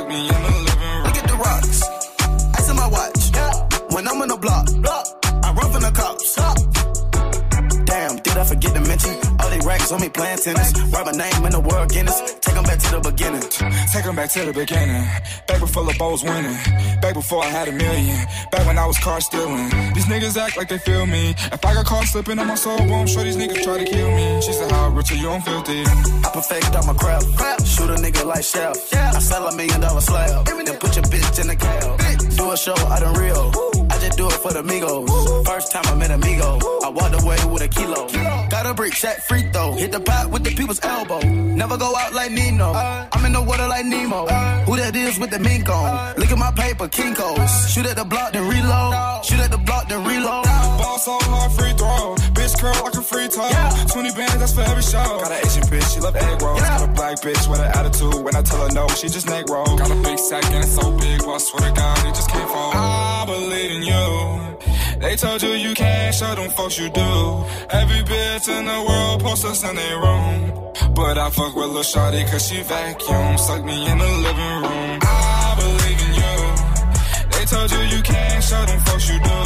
me 0.09 0.29
in 0.29 0.43
the 0.43 0.51
living 0.67 0.91
room. 0.93 1.05
Look 1.05 1.17
at 1.17 1.27
the 1.27 1.37
rocks. 1.37 1.83
Ice 2.59 2.69
in 2.69 2.77
my 2.77 2.87
watch. 2.87 3.31
Yeah. 3.35 3.51
When 3.95 4.07
I'm 4.07 4.21
in 4.21 4.29
the 4.29 4.37
block, 4.37 4.69
I 5.43 5.53
run 5.53 5.73
from 5.73 5.81
the 5.81 5.91
cops. 5.91 6.35
Damn, 7.87 8.17
did 8.19 8.37
I 8.37 8.45
forget 8.45 8.75
to 8.75 8.81
mention? 8.83 9.26
All 9.67 9.73
they 9.73 9.79
racks 9.79 9.93
on 9.93 10.01
me 10.01 10.09
playing 10.09 10.39
tennis. 10.39 10.73
Write 10.93 11.07
my 11.07 11.13
name 11.13 11.47
in 11.47 11.53
the 11.53 11.61
world 11.61 11.91
Guinness. 11.91 12.19
Take 12.41 12.55
them 12.55 12.65
back 12.65 12.79
to 12.79 12.91
the 12.95 13.01
beginning. 13.01 13.43
Take 13.93 14.05
them 14.05 14.17
back 14.17 14.31
to 14.31 14.45
the 14.45 14.53
beginning. 14.53 15.03
Back 15.47 15.61
before 15.61 15.85
the 15.85 15.95
Bowls 15.99 16.23
winning. 16.23 16.57
Back 17.01 17.15
before 17.15 17.43
I 17.43 17.49
had 17.49 17.69
a 17.69 17.73
million. 17.73 18.17
Back 18.53 18.67
when 18.67 18.79
I 18.79 18.87
was 18.87 18.99
car 18.99 19.21
stealing. 19.21 19.69
These 19.95 20.07
niggas 20.07 20.37
act 20.37 20.57
like 20.57 20.69
they 20.69 20.79
feel 20.79 21.07
me. 21.07 21.35
If 21.53 21.65
I 21.65 21.75
got 21.75 21.87
caught 21.87 22.07
slipping 22.07 22.39
on 22.39 22.47
my 22.47 22.55
soul, 22.55 22.81
I'm 22.81 23.07
sure 23.07 23.25
these 23.25 23.37
niggas 23.37 23.63
try 23.65 23.79
to 23.83 23.85
kill 23.85 24.11
me. 24.11 24.41
She 24.41 24.53
said, 24.53 24.71
How 24.71 24.89
rich 24.91 25.11
are 25.13 25.17
you? 25.17 25.31
I'm 25.31 25.43
filthy. 25.43 25.83
I 25.83 26.31
perfected 26.33 26.75
all 26.77 26.87
my 26.87 26.95
craft. 26.95 27.27
Shoot 27.67 27.91
a 27.91 27.97
nigga 27.97 28.25
like 28.25 28.45
Chef. 28.45 28.77
I 28.95 29.19
sell 29.19 29.47
a 29.49 29.57
million 29.57 29.81
dollar 29.81 30.01
slab. 30.01 30.47
Then 30.47 30.79
put 30.79 30.97
your 30.97 31.05
bitch 31.05 31.41
in 31.41 31.47
the 31.49 31.57
cab. 31.57 32.37
Do 32.37 32.53
a 32.53 32.57
show 32.57 32.77
out 32.77 33.03
in 33.03 33.13
Rio. 33.21 33.86
Just 34.07 34.19
do 34.19 34.27
it 34.29 34.33
for 34.35 34.53
the 34.53 34.63
Migos. 34.63 35.45
First 35.45 35.73
time 35.73 35.85
I 35.87 35.95
met 35.97 36.13
Amigo. 36.13 36.61
I 36.85 36.91
walked 36.91 37.21
away 37.21 37.39
with 37.51 37.63
a 37.63 37.69
kilo. 37.69 38.07
Got 38.49 38.67
a 38.67 38.73
brick, 38.73 38.95
shot 38.95 39.17
free 39.17 39.43
throw. 39.51 39.73
Hit 39.73 39.91
the 39.91 39.99
pot 39.99 40.31
with 40.31 40.45
the 40.45 40.55
people's 40.55 40.79
elbow. 40.85 41.19
Never 41.21 41.77
go 41.77 41.93
out 41.97 42.13
like 42.15 42.31
Nino. 42.31 42.73
I'm 42.73 43.25
in 43.25 43.33
the 43.33 43.43
water 43.43 43.67
like 43.67 43.85
Nemo. 43.85 44.27
Who 44.67 44.77
that 44.77 44.95
is 44.95 45.19
with 45.19 45.31
the 45.31 45.41
mink 45.41 45.69
on? 45.69 46.15
Look 46.19 46.31
at 46.31 46.39
my 46.39 46.53
paper, 46.53 46.87
Kinkos. 46.87 47.75
Shoot 47.75 47.87
at 47.87 47.97
the 47.97 48.05
block, 48.05 48.33
then 48.33 48.49
reload. 48.49 49.25
Shoot 49.25 49.41
at 49.41 49.51
the 49.51 49.59
block, 49.59 49.89
then 49.89 50.05
reload. 50.05 50.45
Ball 50.45 50.99
so 50.99 51.19
hard, 51.23 51.51
free 51.53 51.73
throw. 51.73 52.15
Bitch 52.47 52.61
curl 52.61 52.85
like 52.85 52.95
a 52.95 53.03
free 53.03 53.27
throw. 53.27 53.51
20 53.91 54.13
bands, 54.15 54.39
that's 54.39 54.53
for 54.53 54.61
every 54.61 54.83
show. 54.83 55.03
Got 55.19 55.33
an 55.33 55.45
Asian 55.45 55.65
bitch, 55.65 55.95
she 55.95 55.99
love 55.99 56.15
egg 56.15 56.41
rolls. 56.41 56.61
Got 56.61 56.89
a 56.89 56.93
black 56.93 57.17
bitch 57.19 57.51
with 57.51 57.59
an 57.59 57.73
attitude. 57.75 58.23
When 58.23 58.37
I 58.37 58.43
tell 58.43 58.63
her 58.63 58.73
no, 58.73 58.87
she 58.87 59.09
just 59.09 59.27
neck 59.27 59.49
roll. 59.49 59.77
Got 59.77 59.91
a 59.91 59.97
big 59.97 60.17
sack 60.17 60.45
and 60.45 60.63
it's 60.63 60.73
so 60.73 60.93
big, 60.93 61.23
well, 61.23 61.35
I 61.35 61.39
swear 61.39 61.69
to 61.69 61.75
God, 61.75 61.99
it 62.07 62.15
just 62.15 62.31
can't 62.31 62.49
fall. 62.49 62.71
I 62.73 63.25
believe 63.27 63.71
in 63.73 63.83
you. 63.83 65.01
They 65.01 65.17
told 65.17 65.43
you 65.43 65.51
you 65.59 65.75
can't 65.75 66.15
show 66.15 66.37
them 66.37 66.49
folks 66.51 66.79
you 66.79 66.89
do. 66.89 67.45
Every 67.71 68.03
bitch 68.07 68.49
in 68.49 68.65
the 68.65 68.81
world 68.89 69.23
posts 69.23 69.45
us 69.45 69.69
in 69.69 69.75
their 69.75 69.99
room. 69.99 70.73
But 70.95 71.19
I 71.19 71.31
fuck 71.31 71.57
with 71.57 71.71
Lil 71.71 71.83
Shawty 71.83 72.31
cause 72.31 72.47
she 72.47 72.63
vacuum. 72.63 73.39
Suck 73.39 73.65
me 73.65 73.91
in 73.91 73.99
the 73.99 74.13
living 74.27 74.57
room. 74.63 74.99
I 75.03 75.55
believe 75.59 76.01
in 76.07 76.13
you. 76.23 76.37
They 77.35 77.45
told 77.45 77.73
you 77.73 77.97
you 77.97 78.03
can't 78.03 78.43
show 78.43 78.65
them 78.67 78.79
folks 78.87 79.09
you 79.11 79.19
do. 79.19 79.41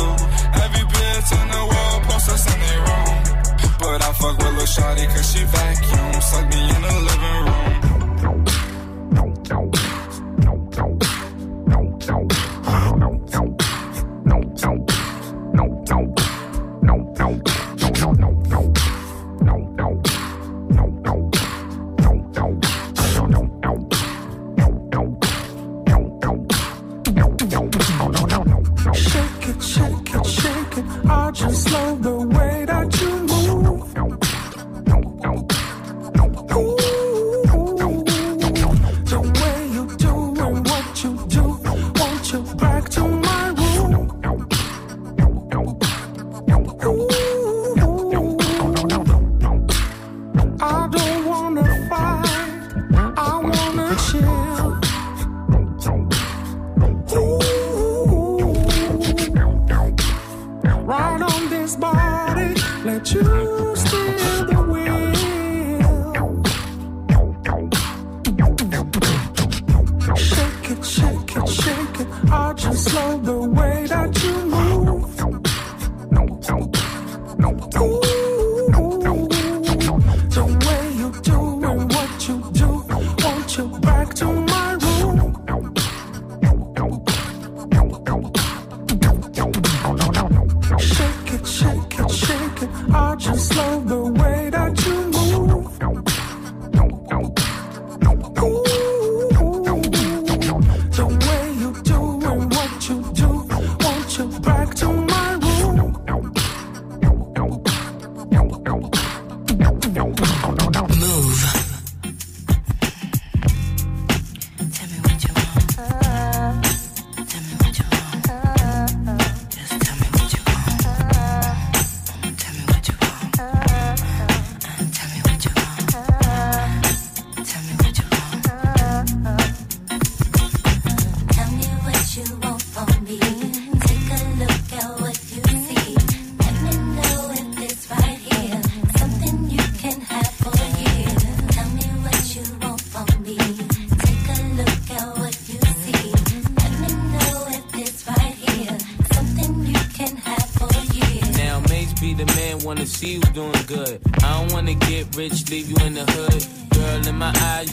Every 0.53 0.85
bitch 0.85 1.33
in 1.43 1.49
the 1.49 1.65
world 1.65 2.03
posts 2.05 2.29
us 2.29 2.55
in 2.55 2.61
their 2.61 2.79
room. 2.81 2.90
But 3.81 4.03
I 4.03 4.13
fuck 4.13 4.37
with 4.37 4.57
Lil 4.57 4.67
Shawty 4.67 5.07
cause 5.09 5.33
she 5.33 5.43
vacuum. 5.45 6.21
Suck 6.21 6.49
me 6.51 6.61
in 6.61 6.83
the 6.83 6.93
living 7.09 7.45
room. 7.47 8.60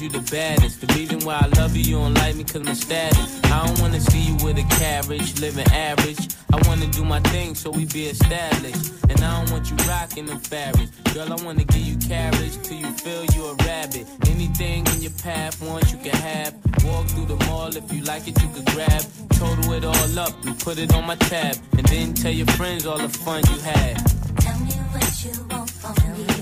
you 0.07 0.19
the 0.21 0.31
baddest. 0.31 0.81
The 0.81 0.93
reason 0.93 1.19
why 1.25 1.39
I 1.41 1.47
love 1.59 1.75
you, 1.75 1.83
you 1.83 1.95
don't 1.97 2.13
like 2.15 2.35
me 2.35 2.43
cause 2.43 2.63
my 2.63 2.73
status. 2.73 3.41
I 3.45 3.65
don't 3.65 3.79
wanna 3.79 3.99
see 3.99 4.19
you 4.19 4.35
with 4.43 4.57
a 4.57 4.67
carriage, 4.75 5.39
living 5.39 5.67
average. 5.71 6.29
I 6.53 6.57
wanna 6.67 6.87
do 6.87 7.03
my 7.03 7.19
thing 7.31 7.55
so 7.55 7.69
we 7.71 7.85
be 7.85 8.05
established. 8.05 8.93
And 9.09 9.19
I 9.21 9.29
don't 9.37 9.51
want 9.51 9.69
you 9.69 9.77
rocking 9.87 10.25
the 10.25 10.37
fabric. 10.37 10.89
Girl, 11.13 11.31
I 11.31 11.43
wanna 11.43 11.63
give 11.63 11.85
you 11.89 11.97
carriage 11.97 12.55
till 12.63 12.77
you 12.77 12.91
feel 12.91 13.25
you 13.35 13.45
a 13.45 13.55
rabbit. 13.65 14.07
Anything 14.27 14.85
in 14.87 15.01
your 15.01 15.15
path, 15.23 15.61
once 15.61 15.91
you 15.91 15.97
can 15.99 16.15
have. 16.15 16.53
Walk 16.85 17.07
through 17.07 17.25
the 17.25 17.39
mall, 17.47 17.75
if 17.75 17.91
you 17.91 18.01
like 18.03 18.27
it, 18.27 18.41
you 18.41 18.49
can 18.49 18.65
grab. 18.75 19.03
Total 19.31 19.73
it 19.73 19.85
all 19.85 20.19
up 20.19 20.33
and 20.45 20.57
put 20.59 20.77
it 20.77 20.93
on 20.93 21.05
my 21.05 21.15
tab. 21.15 21.55
And 21.77 21.85
then 21.87 22.13
tell 22.13 22.31
your 22.31 22.47
friends 22.57 22.85
all 22.85 22.97
the 22.97 23.09
fun 23.09 23.43
you 23.51 23.59
had. 23.59 23.95
Tell 24.39 24.59
me 24.59 24.71
what 24.93 25.25
you 25.25 25.33
want 25.49 25.69
from 25.69 26.27
me. 26.27 26.36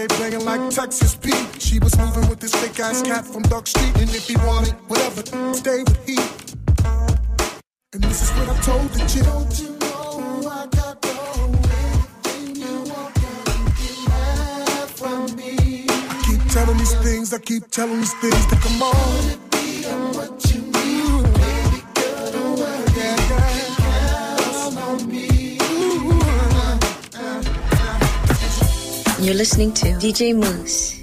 DJ 0.00 0.08
playing 0.08 0.44
like 0.44 0.70
Texas 0.70 1.14
Pete. 1.14 1.60
She 1.60 1.78
was 1.78 1.96
moving 1.98 2.28
with 2.30 2.40
this 2.40 2.54
thick 2.54 2.78
ass 2.80 3.02
cat 3.02 3.24
from 3.24 3.42
Duck 3.42 3.66
Street. 3.66 3.94
And 3.96 4.08
if 4.10 4.26
he 4.28 4.36
wanted, 4.36 4.72
whatever, 4.88 5.22
stay 5.54 5.82
with 5.82 6.08
you're 29.30 29.38
listening 29.38 29.72
to 29.72 29.86
DJ 30.00 30.34
Mouss. 30.34 30.99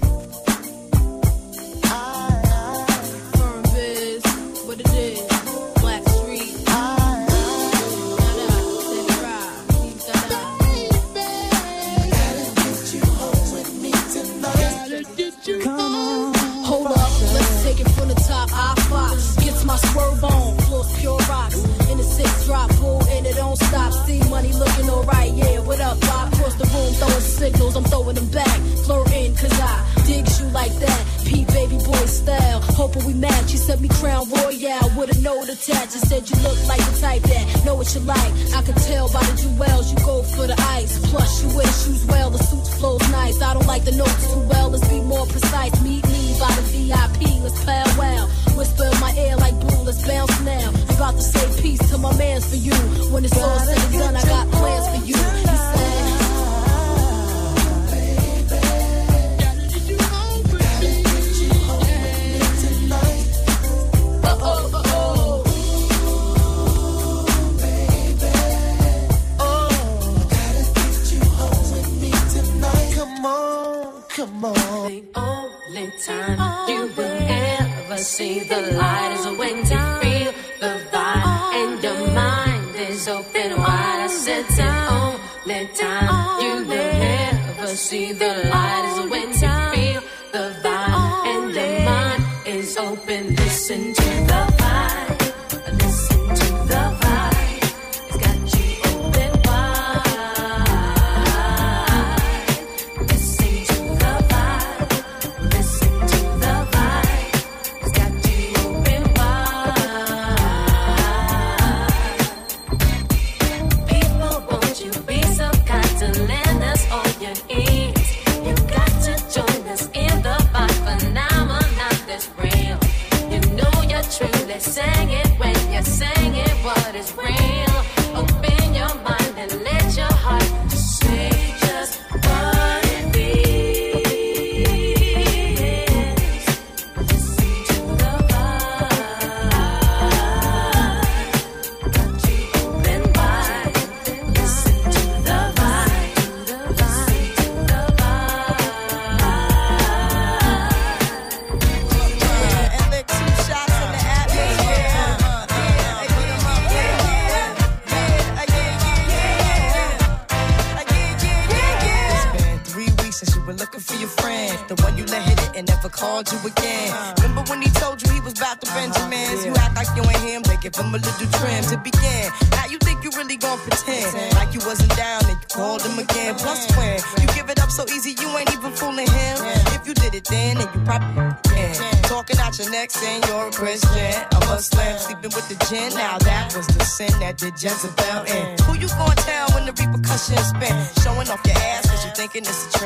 Jezebel 187.60 188.22
in. 188.22 188.56
Who 188.62 188.74
you 188.78 188.86
gonna 188.86 189.16
tell 189.16 189.48
when 189.50 189.66
the 189.66 189.72
repercussions 189.72 190.46
spin? 190.46 190.70
Showing 191.02 191.28
off 191.28 191.44
your 191.44 191.56
ass 191.58 191.90
cause 191.90 192.04
you 192.04 192.12
thinking 192.14 192.42
it's 192.42 192.66
a 192.66 192.77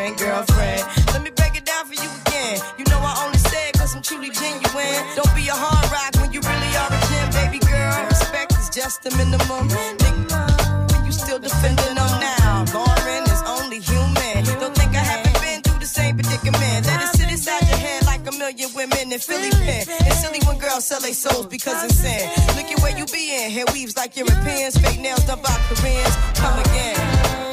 because 21.52 21.84
it's 21.84 21.96
sin. 21.96 22.28
Look 22.56 22.72
at 22.72 22.82
where 22.82 22.96
you 22.98 23.04
be 23.06 23.44
in. 23.44 23.50
Hair 23.50 23.66
weaves 23.72 23.94
like 23.94 24.16
Europeans. 24.16 24.76
Fake 24.78 24.98
nails 24.98 25.24
done 25.26 25.40
by 25.42 25.54
Koreans. 25.68 26.16
Come 26.34 26.58
again. 26.58 27.51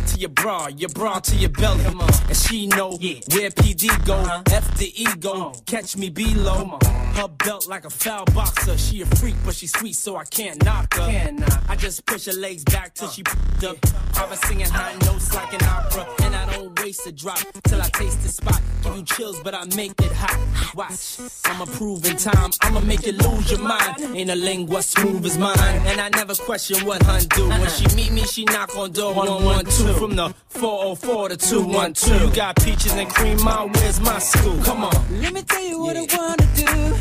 Neck 0.00 0.08
to 0.10 0.20
your 0.20 0.30
bra, 0.30 0.68
your 0.68 0.88
bra 0.90 1.18
to 1.20 1.36
your 1.36 1.50
belly. 1.50 1.84
And 1.84 2.36
she 2.36 2.66
know 3.00 3.20
where 3.34 3.50
PD 3.50 4.04
go, 4.04 4.42
F 4.52 4.78
the 4.78 4.92
ego, 5.02 5.52
catch 5.66 5.96
me 5.96 6.10
below. 6.10 6.78
Her 7.14 7.28
belt 7.28 7.68
like 7.68 7.84
a 7.84 7.90
foul 7.90 8.24
boxer. 8.26 8.76
She 8.78 9.02
a 9.02 9.06
freak, 9.06 9.34
but 9.44 9.54
she 9.54 9.66
sweet, 9.66 9.94
so 9.96 10.16
I 10.16 10.24
can't 10.24 10.62
knock 10.64 10.94
her. 10.94 11.36
I 11.68 11.76
just 11.76 12.06
push 12.06 12.26
her 12.26 12.32
legs 12.32 12.64
back 12.64 12.94
till 12.94 13.08
she 13.08 13.22
p***ed 13.22 13.64
up. 13.64 13.76
I 14.16 14.26
was 14.26 14.40
singing 14.40 14.66
high 14.66 14.94
notes 15.06 15.34
like 15.34 15.52
an 15.52 15.64
opera, 15.64 16.06
and 16.22 16.36
I 16.36 16.52
don't 16.52 16.78
waste 16.80 17.06
a 17.06 17.12
drop 17.12 17.38
till 17.64 17.80
I 17.80 17.88
taste 17.88 18.22
the 18.22 18.28
spot. 18.28 18.60
Give 18.82 18.96
you 18.96 19.02
chills, 19.04 19.40
but 19.42 19.54
I 19.54 19.64
make 19.76 19.92
it 20.00 20.12
hot. 20.12 20.74
Watch, 20.74 21.18
I'ma 21.44 21.64
prove 21.66 22.04
in 22.06 22.16
time. 22.16 22.50
I'ma 22.62 22.80
make 22.80 23.06
you 23.06 23.12
lose 23.12 23.50
your 23.50 23.60
mind. 23.60 24.00
Ain't 24.14 24.30
a 24.30 24.36
lingua 24.36 24.82
smooth 24.82 25.26
as 25.26 25.36
mine, 25.36 25.58
and 25.58 26.00
I 26.00 26.08
never 26.10 26.34
question 26.34 26.86
what 26.86 27.02
hun 27.02 27.22
do. 27.34 27.48
When 27.48 27.70
she 27.70 27.86
meet 27.96 28.12
me, 28.12 28.24
she 28.24 28.44
knock 28.44 28.76
on 28.76 28.92
door 28.92 29.14
one 29.14 29.44
one 29.44 29.64
two 29.64 29.92
from 29.94 30.16
the 30.16 30.32
404 30.48 31.30
to 31.30 31.36
212. 31.36 32.22
You 32.22 32.36
got 32.36 32.56
peaches 32.56 32.89
and 32.98 33.08
cream, 33.08 33.42
my 33.42 33.64
where's 33.64 34.00
my 34.00 34.18
school? 34.18 34.58
Come 34.64 34.84
on. 34.84 35.20
Let 35.20 35.32
me 35.32 35.42
tell 35.42 35.64
you 35.64 35.78
what 35.80 35.96
I 35.96 36.06
wanna 36.16 36.46
do. 36.54 36.94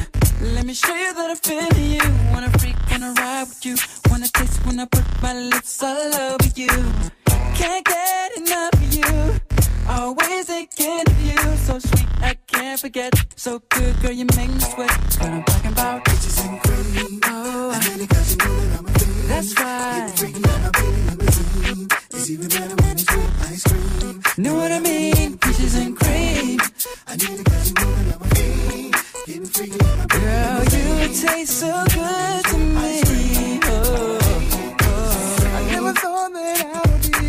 Let 0.55 0.65
me 0.65 0.73
show 0.73 0.93
you 0.95 1.13
that 1.13 1.29
I 1.31 1.35
feel 1.35 1.73
you. 1.77 2.01
Wanna 2.33 2.49
freak, 2.59 2.75
wanna 2.91 3.13
ride 3.13 3.47
with 3.47 3.65
you. 3.65 3.75
Wanna 4.09 4.27
taste 4.27 4.65
when 4.65 4.79
I 4.79 4.85
put 4.85 5.05
my 5.21 5.33
lips 5.33 5.83
all 5.83 6.15
over 6.15 6.49
you. 6.55 6.67
Can't 7.55 7.85
get 7.85 8.37
enough 8.37 8.73
of 8.73 8.93
you. 8.93 9.39
Always 9.89 10.45
thinking 10.45 11.03
of 11.07 11.21
you. 11.21 11.39
So 11.65 11.79
sweet, 11.79 12.07
I 12.21 12.35
can't 12.47 12.79
forget. 12.79 13.13
So 13.35 13.61
good, 13.69 14.01
girl, 14.01 14.11
you 14.11 14.25
make 14.37 14.49
me 14.49 14.59
sweat. 14.59 14.91
What 15.19 15.29
I'm 15.29 15.43
talking 15.43 15.71
about. 15.71 16.05
Bitches 16.05 16.45
and 16.45 16.61
cream. 16.61 17.19
Oh, 17.25 17.71
that's 19.27 19.59
right. 19.59 20.09
It's 20.11 20.23
even 20.23 20.41
better 20.41 20.71
when 20.77 21.27
it's 21.27 21.39
with 21.39 22.55
ice 22.55 22.67
cream. 22.67 22.78
Know 24.39 24.55
what 24.55 24.71
I 24.71 24.79
mean? 24.79 25.37
Peaches 25.37 25.75
and 25.75 25.97
cream. 25.97 26.61
I 27.07 27.17
need 27.17 27.39
to 27.39 27.43
catch 27.43 27.67
you 27.67 27.75
moving 27.85 28.13
on 28.13 28.19
my 28.21 28.29
feet. 28.29 28.95
Getting 29.25 29.45
freaky 29.47 29.77
Girl, 30.07 30.63
you 30.63 31.07
taste 31.09 31.59
so 31.59 31.83
good 31.93 32.45
to 32.45 32.57
me. 32.57 33.59
Oh, 33.63 34.19
oh. 34.81 35.39
I 35.43 35.71
never 35.71 35.91
thought 35.91 36.31
that 36.31 36.65
I 36.73 36.89
would 36.89 37.01
be 37.19 37.28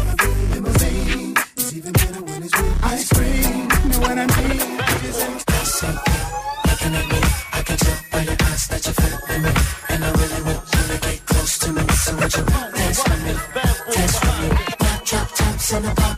Ice 2.53 3.09
cream. 3.13 3.67
Know 3.89 3.99
what 3.99 4.17
I 4.17 4.25
mean? 4.27 4.59
And 4.61 5.41
Looking 6.67 6.95
at 6.95 7.07
me, 7.11 7.19
I 7.53 7.61
can 7.63 7.77
tell 7.77 7.99
by 8.11 8.21
your 8.23 8.37
eyes 8.41 8.67
that 8.67 8.81
you're 8.85 8.93
feeling 8.93 9.43
me. 9.43 9.51
And 9.89 10.03
I 10.03 10.11
really 10.11 10.41
want 10.43 10.63
you 10.73 10.83
to 10.93 10.99
get 11.01 11.25
close 11.25 11.57
to 11.59 11.73
me. 11.73 11.87
So 11.87 12.15
would 12.15 12.35
you 12.35 12.45
dance 12.45 13.03
with 13.07 13.23
me? 13.25 13.33
Dance 13.93 14.19
with 14.21 14.37
me. 14.41 14.49
Drop 15.05 15.29
the 15.35 16.10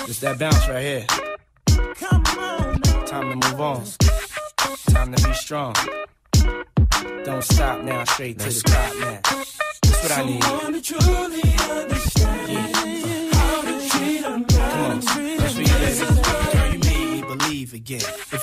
It's 0.09 0.19
that 0.21 0.39
bounce 0.39 0.67
right 0.67 0.83
here. 0.83 1.05
Time 3.05 3.29
to 3.29 3.35
move 3.35 3.61
on. 3.61 3.83
Time 4.89 5.13
to 5.13 5.27
be 5.27 5.33
strong. 5.33 5.75
Don't 7.23 7.43
stop 7.43 7.83
now, 7.83 8.03
straight 8.05 8.39
to 8.39 8.49
the 8.49 8.61
top 8.61 8.99
now. 8.99 9.19
That's 9.83 10.03
what 10.03 10.11
I 10.17 10.25
need. 10.25 10.43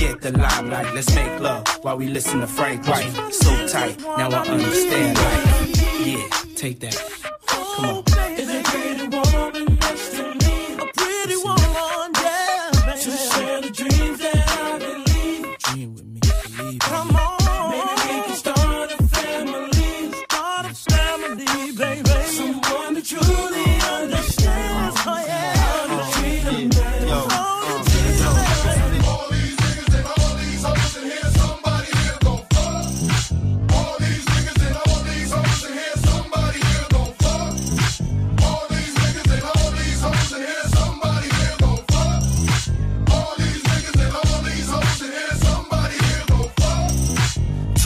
the 0.00 0.32
limelight. 0.32 0.94
Let's 0.94 1.14
make 1.14 1.40
love 1.40 1.66
while 1.82 1.96
we 1.96 2.06
listen 2.06 2.40
to 2.40 2.46
Frank 2.46 2.86
White. 2.88 3.12
So 3.32 3.66
tight, 3.66 3.98
now 4.00 4.30
I 4.30 4.46
understand 4.48 5.16
life. 5.16 6.06
Yeah, 6.06 6.28
take 6.56 6.80
that. 6.80 6.96
Come 7.46 7.84
on. 7.84 8.19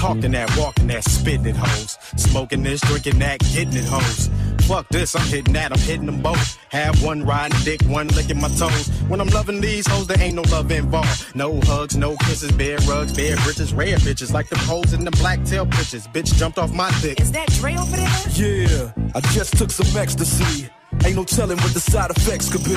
Talking 0.04 0.32
that, 0.32 0.54
walking 0.58 0.86
that, 0.88 1.02
spitting 1.02 1.46
it, 1.46 1.56
hoes. 1.56 1.96
Smoking 2.16 2.62
this, 2.62 2.82
drinking 2.82 3.20
that, 3.20 3.38
getting 3.38 3.72
it, 3.72 3.86
hoes. 3.86 4.28
Fuck 4.68 4.86
this, 4.90 5.16
I'm 5.16 5.26
hitting 5.28 5.54
that, 5.54 5.72
I'm 5.72 5.78
hitting 5.78 6.04
them 6.04 6.20
both. 6.20 6.58
Have 6.68 7.02
one 7.02 7.24
riding 7.24 7.58
dick, 7.64 7.80
one 7.84 8.08
licking 8.08 8.38
my 8.38 8.48
toes. 8.48 8.88
When 9.08 9.18
I'm 9.18 9.28
loving 9.28 9.62
these 9.62 9.86
hoes, 9.86 10.06
there 10.06 10.20
ain't 10.20 10.34
no 10.34 10.42
love 10.42 10.70
involved. 10.70 11.34
No 11.34 11.58
hugs, 11.62 11.96
no 11.96 12.16
kisses, 12.16 12.52
bare 12.52 12.76
rugs, 12.86 13.14
bare 13.14 13.36
britches, 13.36 13.72
rare 13.72 13.96
bitches. 13.96 14.30
Like 14.30 14.50
the 14.50 14.58
hoes 14.58 14.92
in 14.92 15.06
the 15.06 15.10
black 15.12 15.42
tail 15.44 15.64
pictures. 15.64 16.06
Bitch 16.08 16.34
jumped 16.34 16.58
off 16.58 16.70
my 16.74 16.90
dick. 17.00 17.18
Is 17.18 17.32
that 17.32 17.48
Dre 17.52 17.74
over 17.74 17.96
there? 17.96 18.06
Yeah, 18.34 18.92
I 19.14 19.20
just 19.32 19.56
took 19.56 19.70
some 19.70 19.96
ecstasy. 19.96 20.68
Ain't 21.02 21.16
no 21.16 21.24
telling 21.24 21.56
what 21.56 21.72
the 21.72 21.80
side 21.80 22.10
effects 22.10 22.52
could 22.52 22.64
be. 22.64 22.76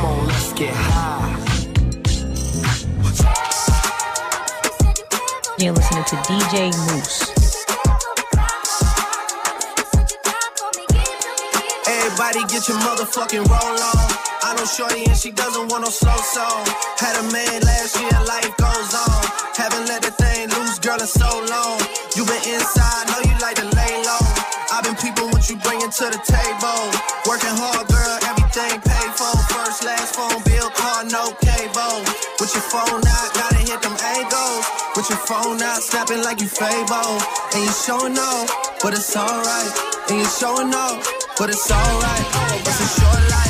Come 0.00 0.12
on, 0.12 0.26
let's 0.28 0.52
get 0.54 0.72
high. 0.72 1.28
You're 5.58 5.74
listening 5.74 6.04
to 6.08 6.16
DJ 6.24 6.72
Mouss. 6.88 7.28
Everybody 11.84 12.40
get 12.48 12.64
your 12.64 12.80
motherfucking 12.80 13.44
roll 13.44 13.76
on. 13.76 14.08
I 14.40 14.56
know 14.56 14.64
Shorty 14.64 15.04
and 15.04 15.18
she 15.18 15.32
doesn't 15.32 15.68
want 15.68 15.84
no 15.84 15.90
slow 15.90 16.16
song. 16.16 16.64
Had 16.96 17.20
a 17.20 17.24
man 17.30 17.60
last 17.60 18.00
year, 18.00 18.16
life 18.24 18.56
goes 18.56 18.94
on. 18.96 19.20
Haven't 19.52 19.84
let 19.84 20.00
the 20.00 20.12
thing 20.12 20.48
loose, 20.48 20.78
girl, 20.78 20.96
in 20.98 21.06
so 21.06 21.28
long. 21.28 21.76
You 22.16 22.24
been 22.24 22.40
inside, 22.48 23.04
know 23.12 23.20
you 23.20 23.36
like 23.44 23.56
to 23.60 23.68
lay 23.76 24.00
low. 24.08 24.24
I've 24.72 24.82
been 24.82 24.96
people 24.96 25.28
what 25.28 25.44
you 25.50 25.56
bringing 25.56 25.92
to 25.92 26.04
the 26.08 26.20
table. 26.24 26.88
Working 27.28 27.52
hard, 27.52 27.86
girl, 27.88 28.39
everything 28.50 28.80
paid 28.80 29.12
for. 29.14 29.36
First, 29.52 29.84
last 29.84 30.14
phone 30.14 30.42
bill, 30.44 30.70
car, 30.70 31.04
no 31.04 31.32
cable. 31.40 32.02
With 32.40 32.52
your 32.54 32.66
phone 32.72 33.02
out, 33.06 33.34
gotta 33.34 33.56
hit 33.56 33.80
them 33.82 33.96
angles. 34.16 34.66
With 34.96 35.08
your 35.08 35.18
phone 35.18 35.62
out, 35.62 35.82
snapping 35.82 36.22
like 36.22 36.40
you 36.40 36.48
Fabo. 36.48 37.20
And 37.54 37.64
you 37.64 37.72
showing 37.72 38.18
off, 38.18 38.50
but 38.82 38.94
it's 38.94 39.16
alright. 39.16 39.72
And 40.10 40.18
you 40.18 40.26
showing 40.26 40.74
off, 40.74 41.06
but 41.38 41.50
it's 41.50 41.70
alright. 41.70 42.26
It's 42.66 42.80
a 42.80 43.00
short 43.00 43.22
life, 43.30 43.49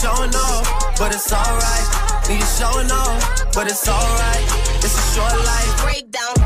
showing 0.00 0.34
off, 0.34 0.98
but 0.98 1.14
it's 1.14 1.32
alright. 1.32 2.28
Need 2.28 2.40
you 2.40 2.46
showing 2.58 2.90
off, 2.90 3.54
but 3.54 3.66
it's 3.66 3.88
alright. 3.88 4.44
It's 4.84 4.92
a 4.92 5.04
short 5.14 5.32
life. 5.50 5.82
Breakdown. 5.82 6.36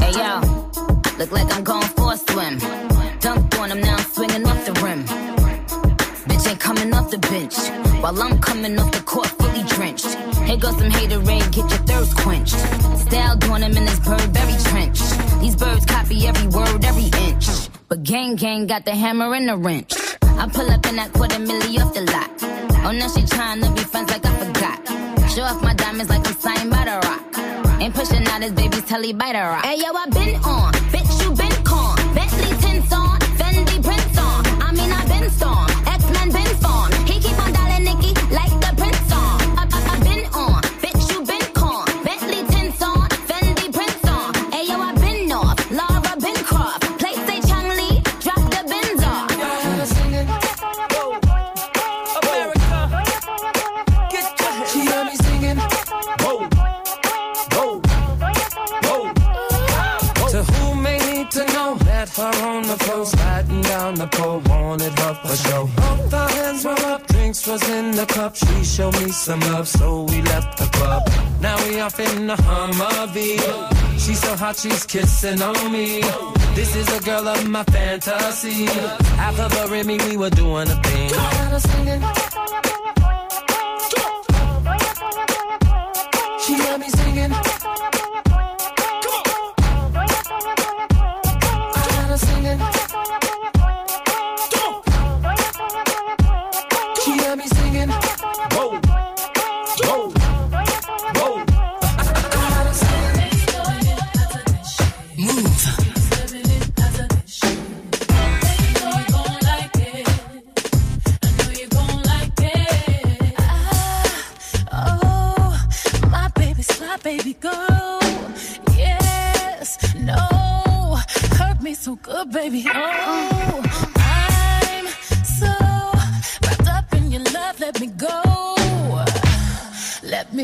Hey 0.00 0.12
yo, 0.20 0.40
look 1.18 1.32
like 1.32 1.52
I'm 1.56 1.64
going 1.64 1.88
for 1.96 2.12
a 2.12 2.16
swim. 2.16 2.58
Dunk 3.20 3.58
on 3.58 3.72
him, 3.72 3.80
now 3.80 3.96
I'm 3.96 4.04
swinging 4.12 4.46
off 4.46 4.64
the 4.66 4.72
rim. 4.84 5.04
Bitch 6.28 6.48
ain't 6.48 6.60
coming 6.60 6.94
off 6.94 7.10
the 7.10 7.18
bench. 7.18 7.56
While 8.00 8.22
I'm 8.22 8.38
coming 8.40 8.78
off 8.78 8.92
the 8.92 9.00
court 9.00 9.28
fully 9.38 9.64
drenched. 9.64 10.14
Here 10.46 10.56
goes 10.56 10.78
some 10.78 10.90
hater 10.90 11.18
rain, 11.20 11.42
get 11.50 11.68
your 11.70 11.82
thirst 11.88 12.16
quenched 12.18 12.85
styled 13.16 13.44
on 13.44 13.62
him 13.62 13.76
in 13.76 13.84
this 13.84 14.00
Burberry 14.00 14.56
trench. 14.70 15.00
These 15.40 15.56
birds 15.56 15.84
copy 15.86 16.26
every 16.26 16.48
word, 16.48 16.84
every 16.84 17.08
inch. 17.26 17.46
But 17.88 18.02
gang 18.02 18.36
gang 18.36 18.66
got 18.66 18.84
the 18.84 18.94
hammer 18.94 19.34
and 19.34 19.48
the 19.48 19.56
wrench. 19.56 19.92
I 20.22 20.44
pull 20.56 20.68
up 20.70 20.84
in 20.86 20.96
that 20.96 21.12
quarter 21.14 21.40
milli 21.48 21.78
off 21.82 21.94
the 21.94 22.02
lot. 22.14 22.30
Oh, 22.84 22.92
now 22.92 23.08
she 23.08 23.22
trying 23.24 23.62
to 23.62 23.70
be 23.72 23.82
friends 23.92 24.10
like 24.10 24.24
I 24.26 24.32
forgot. 24.42 24.78
Show 25.32 25.42
off 25.42 25.62
my 25.62 25.74
diamonds 25.74 26.10
like 26.10 26.26
I'm 26.28 26.36
signed 26.44 26.70
by 26.70 26.84
the 26.90 26.96
rock. 27.08 27.80
Ain't 27.80 27.94
pushing 27.94 28.26
out 28.32 28.42
his 28.42 28.52
baby's 28.52 28.84
telly 28.84 29.12
by 29.12 29.32
the 29.32 29.44
rock. 29.52 29.64
Hey, 29.64 29.76
yo, 29.82 29.90
I 30.02 30.06
been 30.18 30.34
on, 30.44 30.72
been 30.92 31.05
clothes, 62.86 63.10
sliding 63.10 63.62
down 63.62 63.94
the 63.94 64.06
pole, 64.06 64.40
wanted 64.46 64.98
love 65.00 65.18
for 65.22 65.36
show. 65.36 65.62
Both 65.76 66.14
our 66.14 66.28
hands 66.28 66.64
were 66.64 66.82
up, 66.92 67.06
drinks 67.08 67.46
was 67.46 67.62
in 67.68 67.90
the 67.92 68.06
cup. 68.06 68.36
She 68.36 68.64
showed 68.64 68.94
me 69.00 69.10
some 69.10 69.40
love, 69.52 69.68
so 69.68 70.02
we 70.10 70.22
left 70.22 70.58
the 70.58 70.66
club. 70.76 71.02
Now 71.40 71.56
we 71.64 71.80
off 71.80 71.98
in 71.98 72.26
the 72.26 72.36
Hummer 72.36 73.12
V. 73.12 73.38
She's 73.98 74.20
so 74.20 74.36
hot, 74.36 74.56
she's 74.56 74.84
kissing 74.86 75.42
on 75.42 75.72
me. 75.72 76.00
This 76.54 76.74
is 76.76 76.88
a 76.98 77.00
girl 77.02 77.26
of 77.28 77.48
my 77.48 77.64
fantasy. 77.64 78.66
Half 79.22 79.38
of 79.40 79.52
her 79.58 79.74
in 79.74 79.86
me, 79.86 79.98
we 80.08 80.16
were 80.16 80.30
doing 80.30 80.68
a 80.68 80.76
thing. 80.82 81.10
Got 81.10 81.34
her 81.54 81.60
singing. 81.60 82.02
She 86.44 86.52
had 86.64 86.80
me 86.80 86.88
singing. 86.88 87.65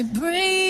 breathe 0.03 0.62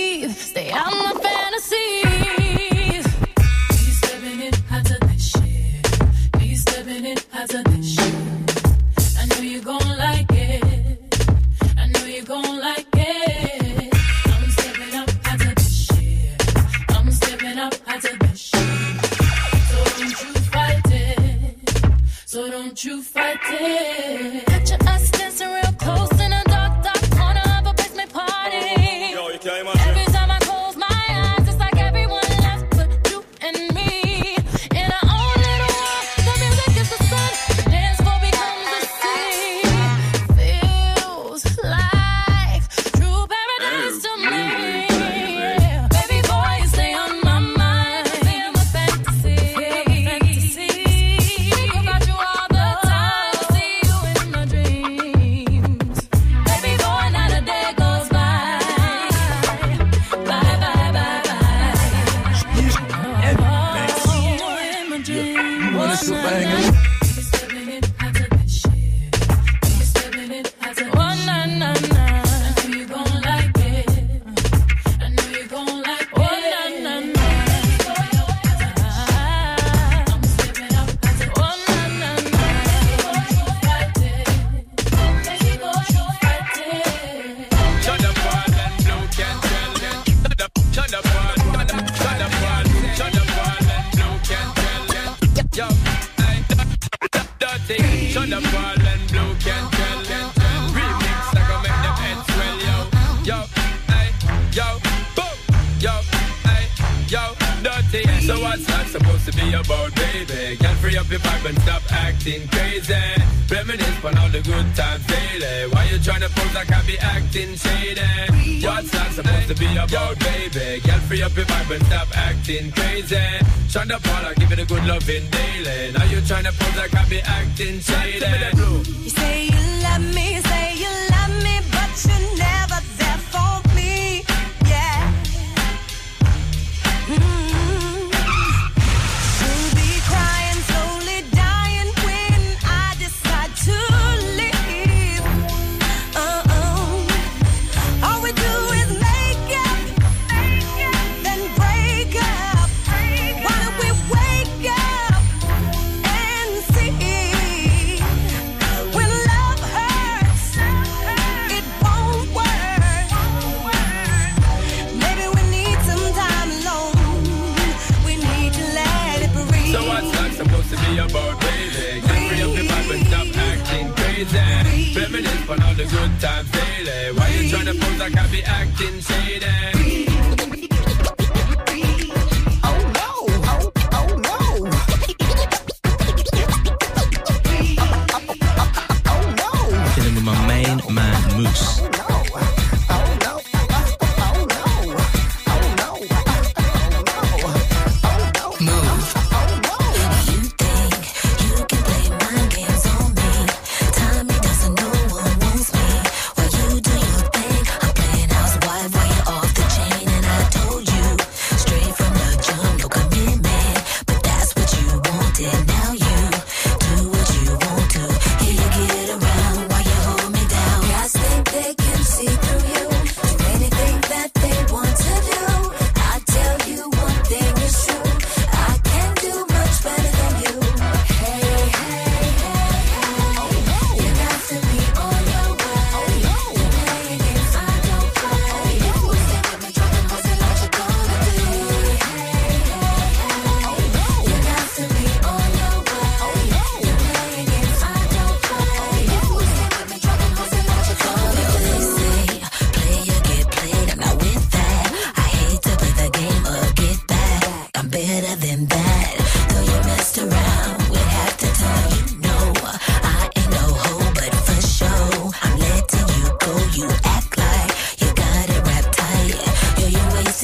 Hey! 44.52 44.81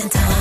in 0.00 0.08
time. 0.10 0.37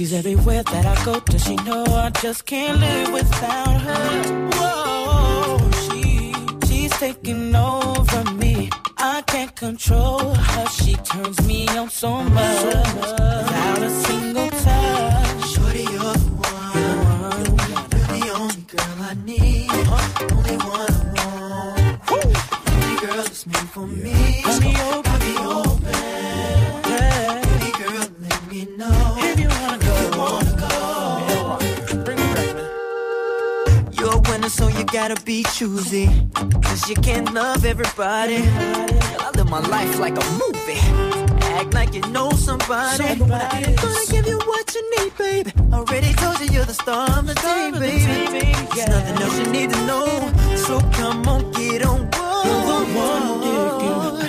She's 0.00 0.14
everywhere 0.14 0.62
that 0.62 0.86
I 0.86 1.04
go. 1.04 1.20
Does 1.20 1.44
she 1.44 1.56
know 1.56 1.84
I 1.84 2.08
just 2.22 2.46
can't 2.46 2.80
live 2.80 3.12
without 3.12 3.80
her? 3.82 4.48
Whoa, 4.54 5.70
she 5.82 6.32
she's 6.66 6.90
taking 6.92 7.54
over 7.54 8.24
me. 8.32 8.70
I 8.96 9.20
can't 9.26 9.54
control 9.54 10.32
her. 10.32 10.66
She 10.68 10.94
turns 10.94 11.46
me 11.46 11.68
on 11.68 11.90
so 11.90 12.22
much. 12.22 12.64
Without 12.64 13.82
a 13.82 13.90
single 13.90 14.48
touch. 14.48 15.50
Shorty, 15.52 15.82
you're 15.82 16.14
the 16.16 16.30
one. 16.48 16.72
You're 16.80 17.04
one. 17.20 17.44
You're 17.92 18.08
the 18.16 18.30
only 18.40 18.62
girl 18.72 18.96
I 19.10 19.14
need. 19.26 19.70
Only 20.32 20.56
one 20.64 20.96
I 21.18 21.26
want. 21.36 22.10
Woo. 22.10 22.32
Only 22.72 23.00
girl 23.06 23.16
that's 23.16 23.46
made 23.46 23.68
for 23.68 23.86
yeah. 23.86 24.04
me. 24.04 24.99
so 34.60 34.68
you 34.68 34.84
gotta 34.84 35.18
be 35.24 35.42
choosy. 35.56 36.06
Cause 36.66 36.82
you 36.90 36.96
can't 36.96 37.32
love 37.32 37.64
everybody. 37.64 38.40
I 39.24 39.30
live 39.36 39.48
my 39.48 39.62
life 39.76 39.98
like 39.98 40.16
a 40.24 40.26
movie. 40.42 40.82
Act 41.58 41.72
like 41.72 41.94
you 41.94 42.02
know 42.16 42.28
somebody. 42.48 43.04
I 43.04 43.14
gonna 43.84 44.06
give 44.14 44.26
you 44.32 44.38
what 44.50 44.66
you 44.74 44.82
need, 44.94 45.12
baby. 45.16 45.50
Already 45.72 46.12
told 46.20 46.40
you 46.40 46.48
you're 46.54 46.68
the 46.72 46.78
star 46.84 47.08
of 47.18 47.26
the 47.26 47.36
team, 47.44 47.72
baby. 47.86 48.52
There's 48.74 48.88
nothing 48.94 49.16
else 49.24 49.38
you 49.40 49.48
need 49.56 49.70
to 49.70 49.80
know. 49.90 50.06
So 50.66 50.74
come 50.98 51.26
on, 51.34 51.42
get 51.52 51.82
on. 51.90 52.00
Whoa, 52.16 52.84
whoa. 52.96 54.28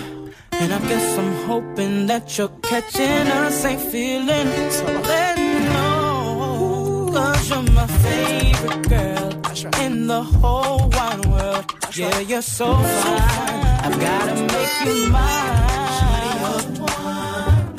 And 0.62 0.70
I 0.78 0.80
guess 0.90 1.08
I'm 1.22 1.34
hoping 1.50 2.08
that 2.08 2.38
you're 2.38 2.56
catching 2.70 3.28
a 3.38 3.52
same 3.52 3.80
feeling. 3.92 4.50
So 4.78 4.86
let 5.12 5.38
me 5.38 5.54
know, 5.74 7.10
cause 7.16 7.50
you're 7.50 7.64
my 7.80 7.88
favorite 8.06 8.90
girl 8.90 9.41
right. 9.66 9.80
in 9.80 10.08
the 10.08 10.24
whole 10.24 10.90
wide 10.90 11.26
world. 11.26 11.66
That's 11.82 11.98
yeah, 11.98 12.10
right. 12.10 12.28
you're 12.28 12.42
so 12.42 12.74
fine. 12.74 13.62
I've 13.86 14.00
gotta 14.00 14.36
make 14.54 14.86
you 14.86 15.08
mine. 15.10 15.62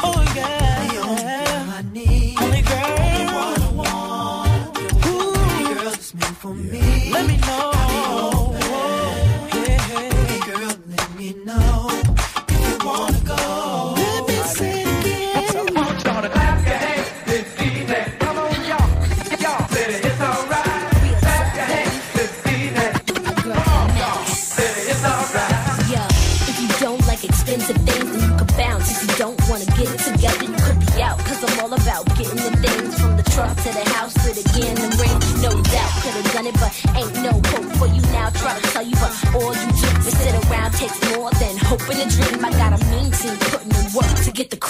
Oh, 0.05 0.23
yeah. 0.37 1.83
Only 2.41 2.63
girl. 2.63 2.99
For 6.41 6.55
me. 6.55 7.11
Let 7.13 7.27
me 7.27 7.37
know. 7.37 7.71
Hey, 9.53 10.41
girl, 10.45 10.75
let 10.89 11.17
me 11.17 11.35
know. 11.45 11.92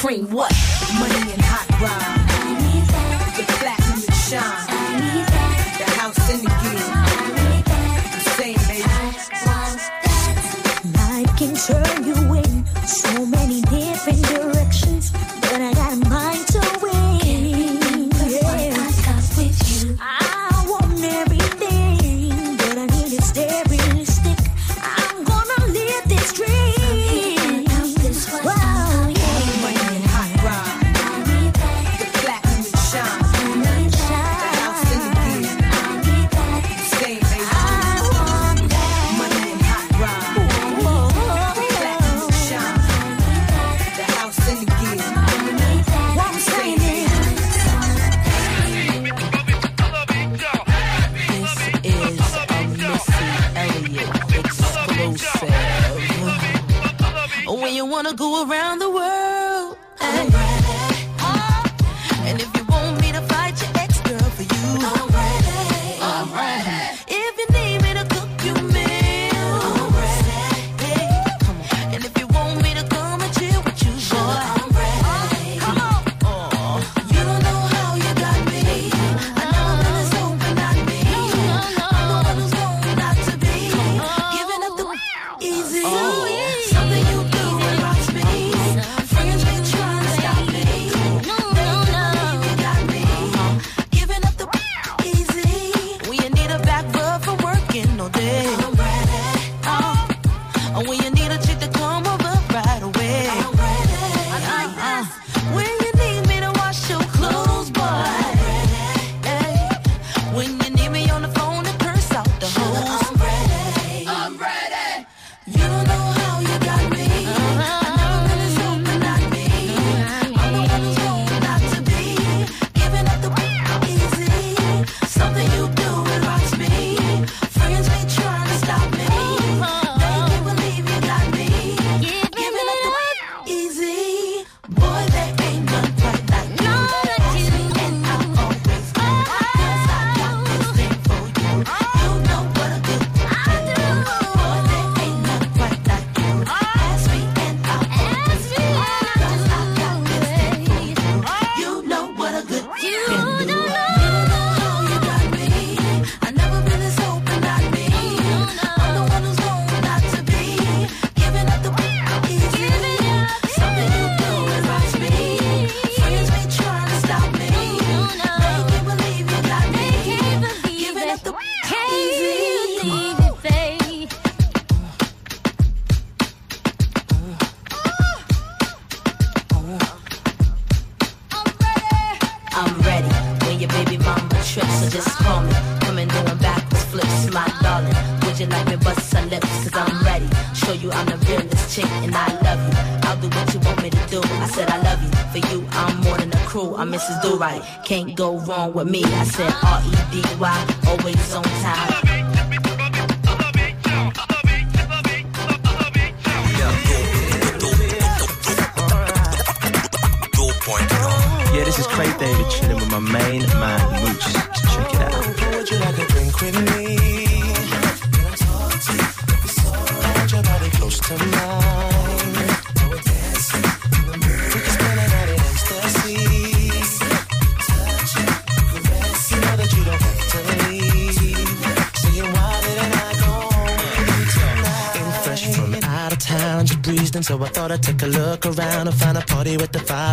cream. 0.02 0.28
What? 0.32 0.52
Money 0.98 1.32
and 1.32 1.41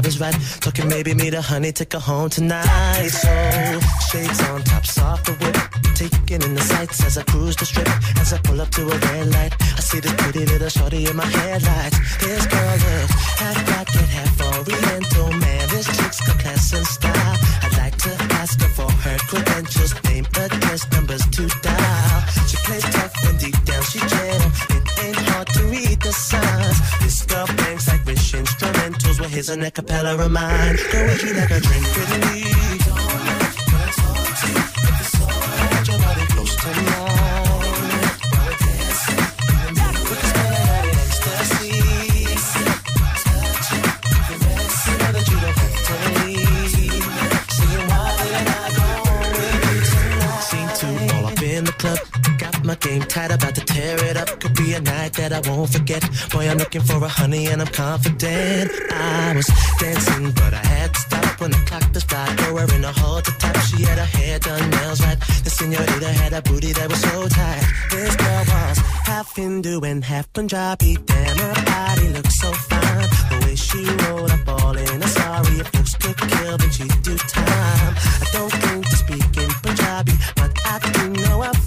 vibe 0.01 0.07
is 0.07 0.19
right. 0.19 0.35
Talking 0.61 0.87
maybe 0.87 1.13
me 1.13 1.29
the 1.29 1.41
honey, 1.41 1.71
take 1.71 1.93
her 1.93 1.99
home 1.99 2.29
tonight. 2.29 3.09
So 3.09 3.79
shades 4.11 4.41
on, 4.49 4.63
top 4.63 4.85
soft 4.85 5.25
the 5.25 5.33
whip, 5.33 5.55
taking 5.95 6.41
in 6.41 6.55
the 6.55 6.61
sights 6.61 7.03
as 7.05 7.17
I 7.17 7.23
cruise 7.23 7.55
the 7.55 7.65
strip. 7.65 7.87
As 8.19 8.33
I 8.33 8.37
pull 8.39 8.61
up 8.61 8.69
to 8.71 8.81
a 8.83 8.97
red 8.97 9.27
light, 9.33 9.53
I 9.59 9.81
see 9.81 9.99
this 9.99 10.13
pretty 10.17 10.45
little 10.45 10.69
shorty 10.69 11.05
in 11.05 11.15
my 11.15 11.25
headlights. 11.25 11.97
This 12.19 12.45
girl 12.45 12.73
is 12.73 13.09
half 13.39 13.57
rocket, 13.71 14.09
half 14.17 14.41
oriental, 14.41 15.31
man. 15.33 15.69
This 15.69 15.85
chick's 15.97 16.21
got 16.25 16.39
class 16.39 16.73
and 16.73 16.85
style. 16.85 17.37
I 17.63 17.68
to 17.99 18.11
ask 18.39 18.61
her 18.61 18.69
for 18.69 18.89
her 18.89 19.17
credentials, 19.27 19.93
name, 20.05 20.25
address, 20.35 20.89
numbers 20.91 21.25
to 21.35 21.47
dial. 21.61 22.21
She 22.47 22.57
plays 22.65 22.83
tough 22.95 23.13
and 23.27 23.39
deep 23.39 23.57
down 23.65 23.83
she 23.83 23.99
gentle. 23.99 24.51
It 24.75 24.83
ain't 25.03 25.21
hard 25.29 25.47
to 25.47 25.63
read 25.65 25.99
the 26.01 26.13
signs. 26.13 26.77
This 26.99 27.25
girl 27.25 27.47
bangs 27.47 27.87
like 27.87 28.05
wish 28.05 28.33
instrumentals. 28.33 29.19
Well, 29.19 29.29
here's 29.29 29.49
an 29.49 29.63
a 29.63 29.71
cappella 29.71 30.15
of 30.15 30.31
mine. 30.31 30.77
Go 30.91 30.99
you 31.23 31.33
like 31.33 31.51
a 31.51 31.59
drink 31.59 31.85
with 31.97 32.11
me. 32.33 32.88
game 52.79 53.01
tight, 53.01 53.31
about 53.31 53.55
to 53.55 53.61
tear 53.61 53.97
it 54.05 54.17
up. 54.17 54.39
Could 54.39 54.55
be 54.55 54.73
a 54.73 54.81
night 54.81 55.13
that 55.13 55.31
I 55.33 55.39
won't 55.49 55.69
forget. 55.69 56.03
Boy, 56.31 56.49
I'm 56.49 56.57
looking 56.57 56.81
for 56.81 57.03
a 57.03 57.07
honey 57.07 57.47
and 57.47 57.61
I'm 57.61 57.67
confident. 57.67 58.71
I 58.91 59.33
was 59.35 59.47
dancing, 59.79 60.31
but 60.31 60.53
I 60.53 60.63
had 60.65 60.93
to 60.93 60.99
stop 60.99 61.41
when 61.41 61.51
the 61.51 61.57
clock 61.65 61.93
was 61.93 62.03
fly. 62.03 62.35
Girl 62.35 62.53
wearing 62.55 62.83
a 62.83 62.91
halter 62.91 63.31
to 63.31 63.37
top, 63.37 63.57
she 63.57 63.83
had 63.83 63.97
her 63.97 64.05
hair 64.05 64.39
done, 64.39 64.69
nails 64.69 65.01
right. 65.01 65.19
The 65.43 65.49
senorita 65.49 66.11
had 66.21 66.33
a 66.33 66.41
booty 66.41 66.71
that 66.73 66.89
was 66.89 67.01
so 67.01 67.27
tight. 67.27 67.63
This 67.91 68.15
girl 68.15 68.39
was 68.39 68.77
half 69.05 69.35
Hindu 69.35 69.81
and 69.81 70.03
half 70.03 70.31
Punjabi. 70.33 70.97
Damn, 71.05 71.37
her 71.37 71.65
body 71.65 72.09
looked 72.09 72.31
so 72.31 72.51
fine. 72.51 73.09
The 73.29 73.45
way 73.45 73.55
she 73.55 73.81
rolled 74.03 74.31
up 74.31 74.47
all 74.47 74.77
in 74.77 75.03
a 75.03 75.07
sorry. 75.07 75.59
If 75.59 75.73
looks 75.73 75.95
could 75.95 76.17
kill, 76.17 76.57
but 76.57 76.71
she 76.73 76.87
do 77.03 77.15
time. 77.17 77.93
I 78.23 78.25
don't 78.31 78.51
think 78.51 78.87
to 78.89 78.95
speak 78.95 79.37
in 79.37 79.49
Punjabi, 79.63 80.13
but 80.35 80.51
I 80.65 80.79
do 80.93 81.09
know 81.23 81.41
I 81.41 81.58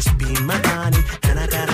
just 0.00 0.16
be 0.18 0.32
my 0.44 0.56
honey. 0.64 1.02
And 1.24 1.38
I 1.38 1.46
got 1.46 1.69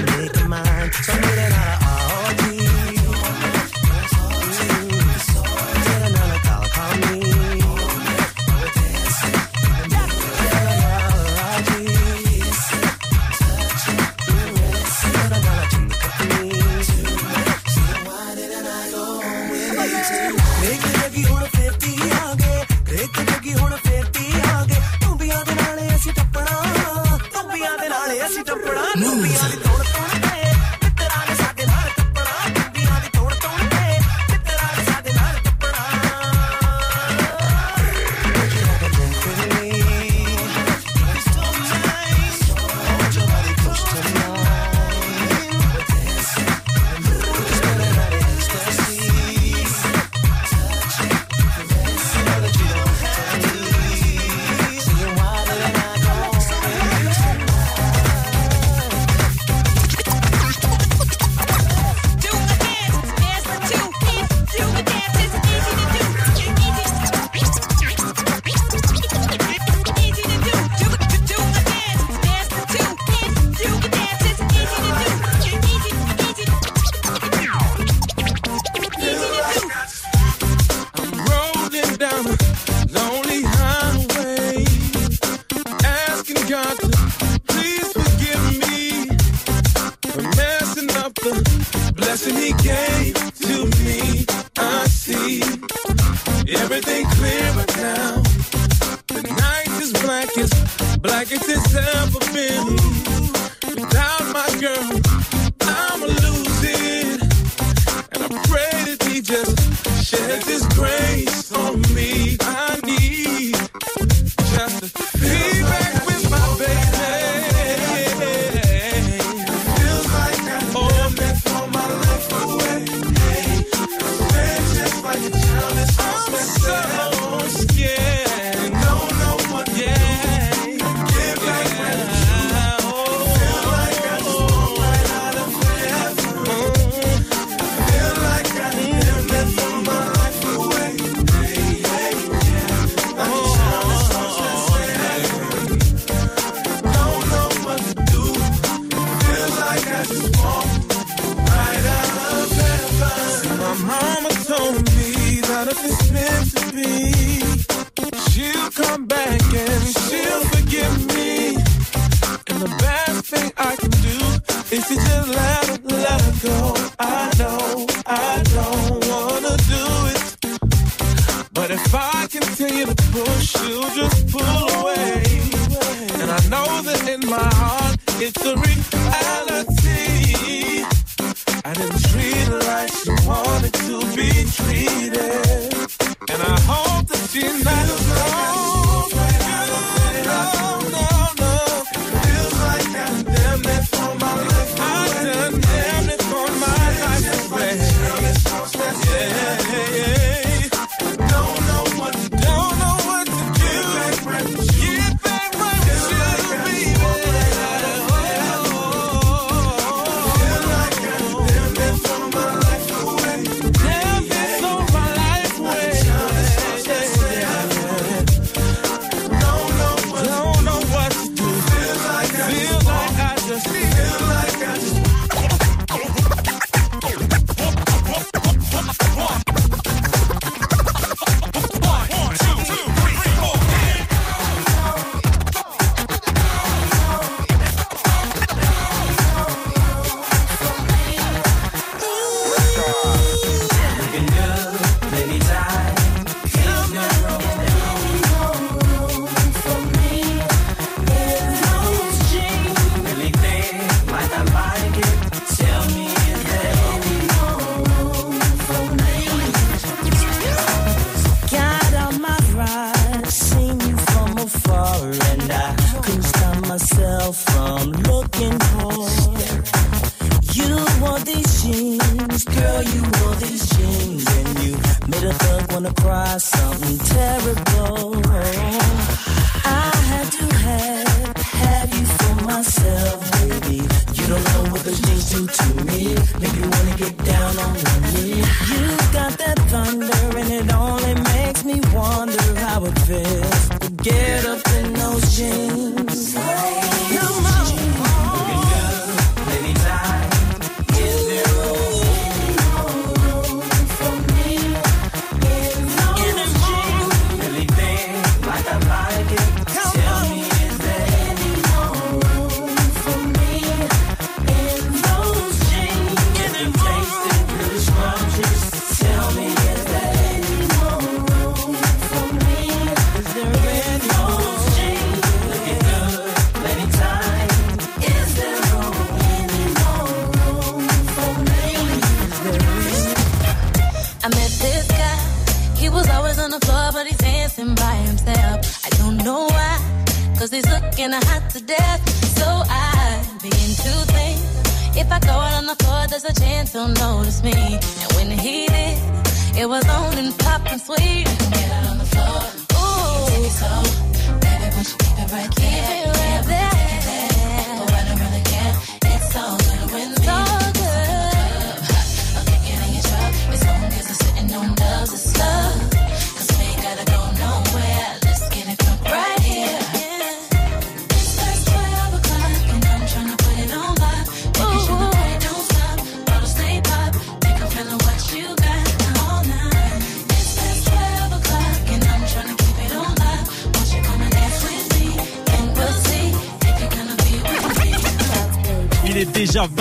ਨਾਲੇ 28.07 28.25
ਅਸੀਂ 28.27 28.43
ਟੱਪੜਾ 28.45 28.83
ਨੂੰ 28.99 29.11
ਪਿਆਲੀ 29.23 29.57
ਤੋੜ 29.57 29.86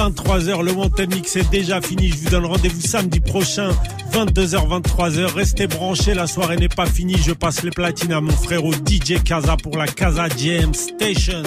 23h, 0.10 0.62
le 0.64 0.74
Mountain 0.74 1.08
Mix 1.08 1.36
est 1.36 1.49
déjà 1.49 1.82
fini. 1.82 2.10
Je 2.10 2.18
vous 2.18 2.30
donne 2.30 2.45
rendez-vous 2.45 2.82
samedi 2.82 3.20
prochain, 3.20 3.70
22h, 4.14 4.82
23h. 4.82 5.34
Restez 5.34 5.66
branchés, 5.66 6.14
la 6.14 6.28
soirée 6.28 6.58
n'est 6.58 6.70
pas 6.70 6.86
finie. 6.86 7.18
Je 7.18 7.32
passe 7.32 7.64
les 7.64 7.72
platines 7.72 8.14
à 8.14 8.22
mon 8.22 8.32
frérot 8.32 8.72
DJ 8.72 9.24
Kaza 9.24 9.58
pour 9.58 9.78
la 9.78 9.88
Kaza 9.88 10.28
Jam 10.38 10.76
Station. 10.76 11.41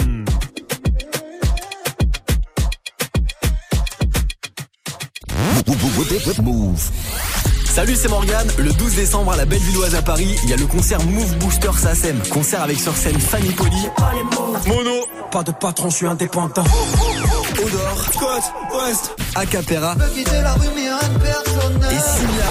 Salut, 7.79 7.95
c'est 7.95 8.09
Morgan. 8.09 8.45
Le 8.57 8.73
12 8.73 8.95
décembre 8.95 9.31
à 9.31 9.37
la 9.37 9.45
Bellevilloise 9.45 9.95
à 9.95 10.01
Paris, 10.01 10.35
il 10.43 10.49
y 10.49 10.53
a 10.53 10.57
le 10.57 10.65
concert 10.65 11.01
Move 11.01 11.37
Booster 11.37 11.71
SACEM. 11.71 12.19
Concert 12.29 12.61
avec 12.61 12.77
sur 12.77 12.93
scène 12.93 13.17
Fanny 13.17 13.51
Poli. 13.51 13.87
Mono. 14.67 15.05
Pas 15.31 15.43
de 15.43 15.53
patron, 15.53 15.89
je 15.89 15.95
suis 15.95 16.05
indépendant. 16.05 16.65
Odor. 17.53 18.05
Scott. 18.11 18.43
West. 18.77 19.15
Acapera. 19.33 19.95
Et 20.13 20.25
Simia. 22.01 22.49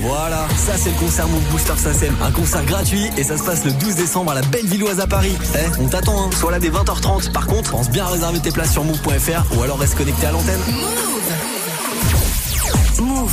Voilà, 0.00 0.48
ça 0.66 0.72
c'est 0.76 0.90
le 0.90 0.96
concert 0.96 1.28
Move 1.28 1.44
Booster 1.52 1.76
SACEM. 1.76 2.16
Un 2.20 2.32
concert 2.32 2.64
gratuit 2.64 3.08
et 3.16 3.22
ça 3.22 3.38
se 3.38 3.44
passe 3.44 3.64
le 3.64 3.70
12 3.70 3.94
décembre 3.94 4.32
à 4.32 4.34
la 4.34 4.42
Bellevilloise 4.42 4.98
à 4.98 5.06
Paris. 5.06 5.38
Eh, 5.54 5.80
on 5.80 5.86
t'attend, 5.86 6.24
hein. 6.24 6.30
Sois 6.36 6.50
là 6.50 6.58
dès 6.58 6.70
20h30. 6.70 7.30
Par 7.30 7.46
contre, 7.46 7.70
pense 7.70 7.88
bien 7.88 8.04
à 8.04 8.08
réserver 8.08 8.40
tes 8.40 8.50
places 8.50 8.72
sur 8.72 8.82
move.fr 8.82 9.56
ou 9.56 9.62
alors 9.62 9.78
reste 9.78 9.94
connecté 9.94 10.26
à 10.26 10.32
l'antenne. 10.32 10.58
Move 10.72 11.57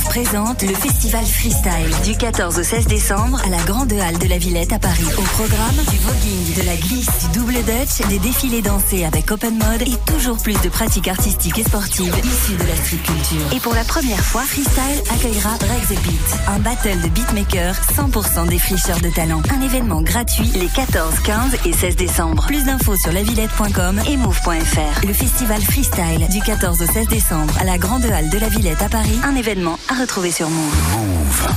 présente 0.04 0.62
le 0.62 0.74
festival 0.74 1.24
Freestyle 1.24 1.94
du 2.04 2.16
14 2.16 2.58
au 2.58 2.62
16 2.62 2.86
décembre 2.86 3.40
à 3.44 3.48
la 3.48 3.62
Grande 3.62 3.92
Halle 3.92 4.18
de 4.18 4.28
la 4.28 4.38
Villette 4.38 4.72
à 4.72 4.78
Paris. 4.78 5.04
Au 5.16 5.22
programme, 5.22 5.76
du 5.90 5.96
voguing, 5.98 6.54
de 6.56 6.62
la 6.66 6.76
glisse, 6.76 7.08
du 7.20 7.38
double 7.38 7.54
dutch, 7.64 8.06
des 8.08 8.18
défilés 8.18 8.62
dansés 8.62 9.04
avec 9.04 9.30
open 9.30 9.58
mode 9.58 9.82
et 9.82 9.96
toujours 10.12 10.38
plus 10.38 10.60
de 10.62 10.68
pratiques 10.68 11.08
artistiques 11.08 11.58
et 11.58 11.64
sportives 11.64 12.14
issues 12.24 12.56
de 12.56 12.66
la 12.66 12.76
street 12.76 13.02
culture. 13.04 13.52
Et 13.54 13.60
pour 13.60 13.74
la 13.74 13.84
première 13.84 14.20
fois, 14.20 14.42
Freestyle 14.42 15.02
accueillera 15.10 15.50
Rex 15.50 15.88
the 15.88 16.02
Beat, 16.02 16.40
un 16.48 16.58
battle 16.58 17.00
de 17.00 17.08
beatmakers 17.08 17.76
100% 17.96 18.48
défricheurs 18.48 19.00
de 19.00 19.10
talent. 19.10 19.42
Un 19.50 19.62
événement 19.62 20.02
gratuit 20.02 20.50
les 20.54 20.68
14, 20.68 21.20
15 21.20 21.56
et 21.64 21.72
16 21.72 21.96
décembre. 21.96 22.46
Plus 22.46 22.64
d'infos 22.64 22.96
sur 22.96 23.12
lavillette.com 23.12 24.00
et 24.08 24.16
move.fr. 24.16 25.06
Le 25.06 25.12
festival 25.12 25.62
Freestyle 25.62 26.26
du 26.30 26.40
14 26.40 26.82
au 26.82 26.86
16 26.86 27.08
décembre 27.08 27.54
à 27.60 27.64
la 27.64 27.78
Grande 27.78 28.04
Halle 28.04 28.30
de 28.30 28.38
la 28.38 28.48
Villette 28.48 28.82
à 28.82 28.88
Paris. 28.88 29.18
Un 29.24 29.36
événement 29.36 29.78
à 29.88 29.94
retrouver 30.00 30.30
sur 30.30 30.48
Move. 30.48 30.74
Move. 30.96 31.48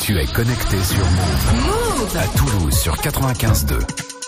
Tu 0.00 0.18
es 0.18 0.26
connecté 0.26 0.82
sur 0.82 0.98
Move. 0.98 1.54
Move. 1.64 2.16
À 2.16 2.26
Toulouse 2.38 2.74
sur 2.74 2.94
95.2. 2.96 3.80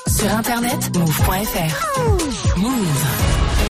Sur 0.08 0.32
internet, 0.32 0.96
move.fr. 0.96 2.56
Move. 2.56 3.45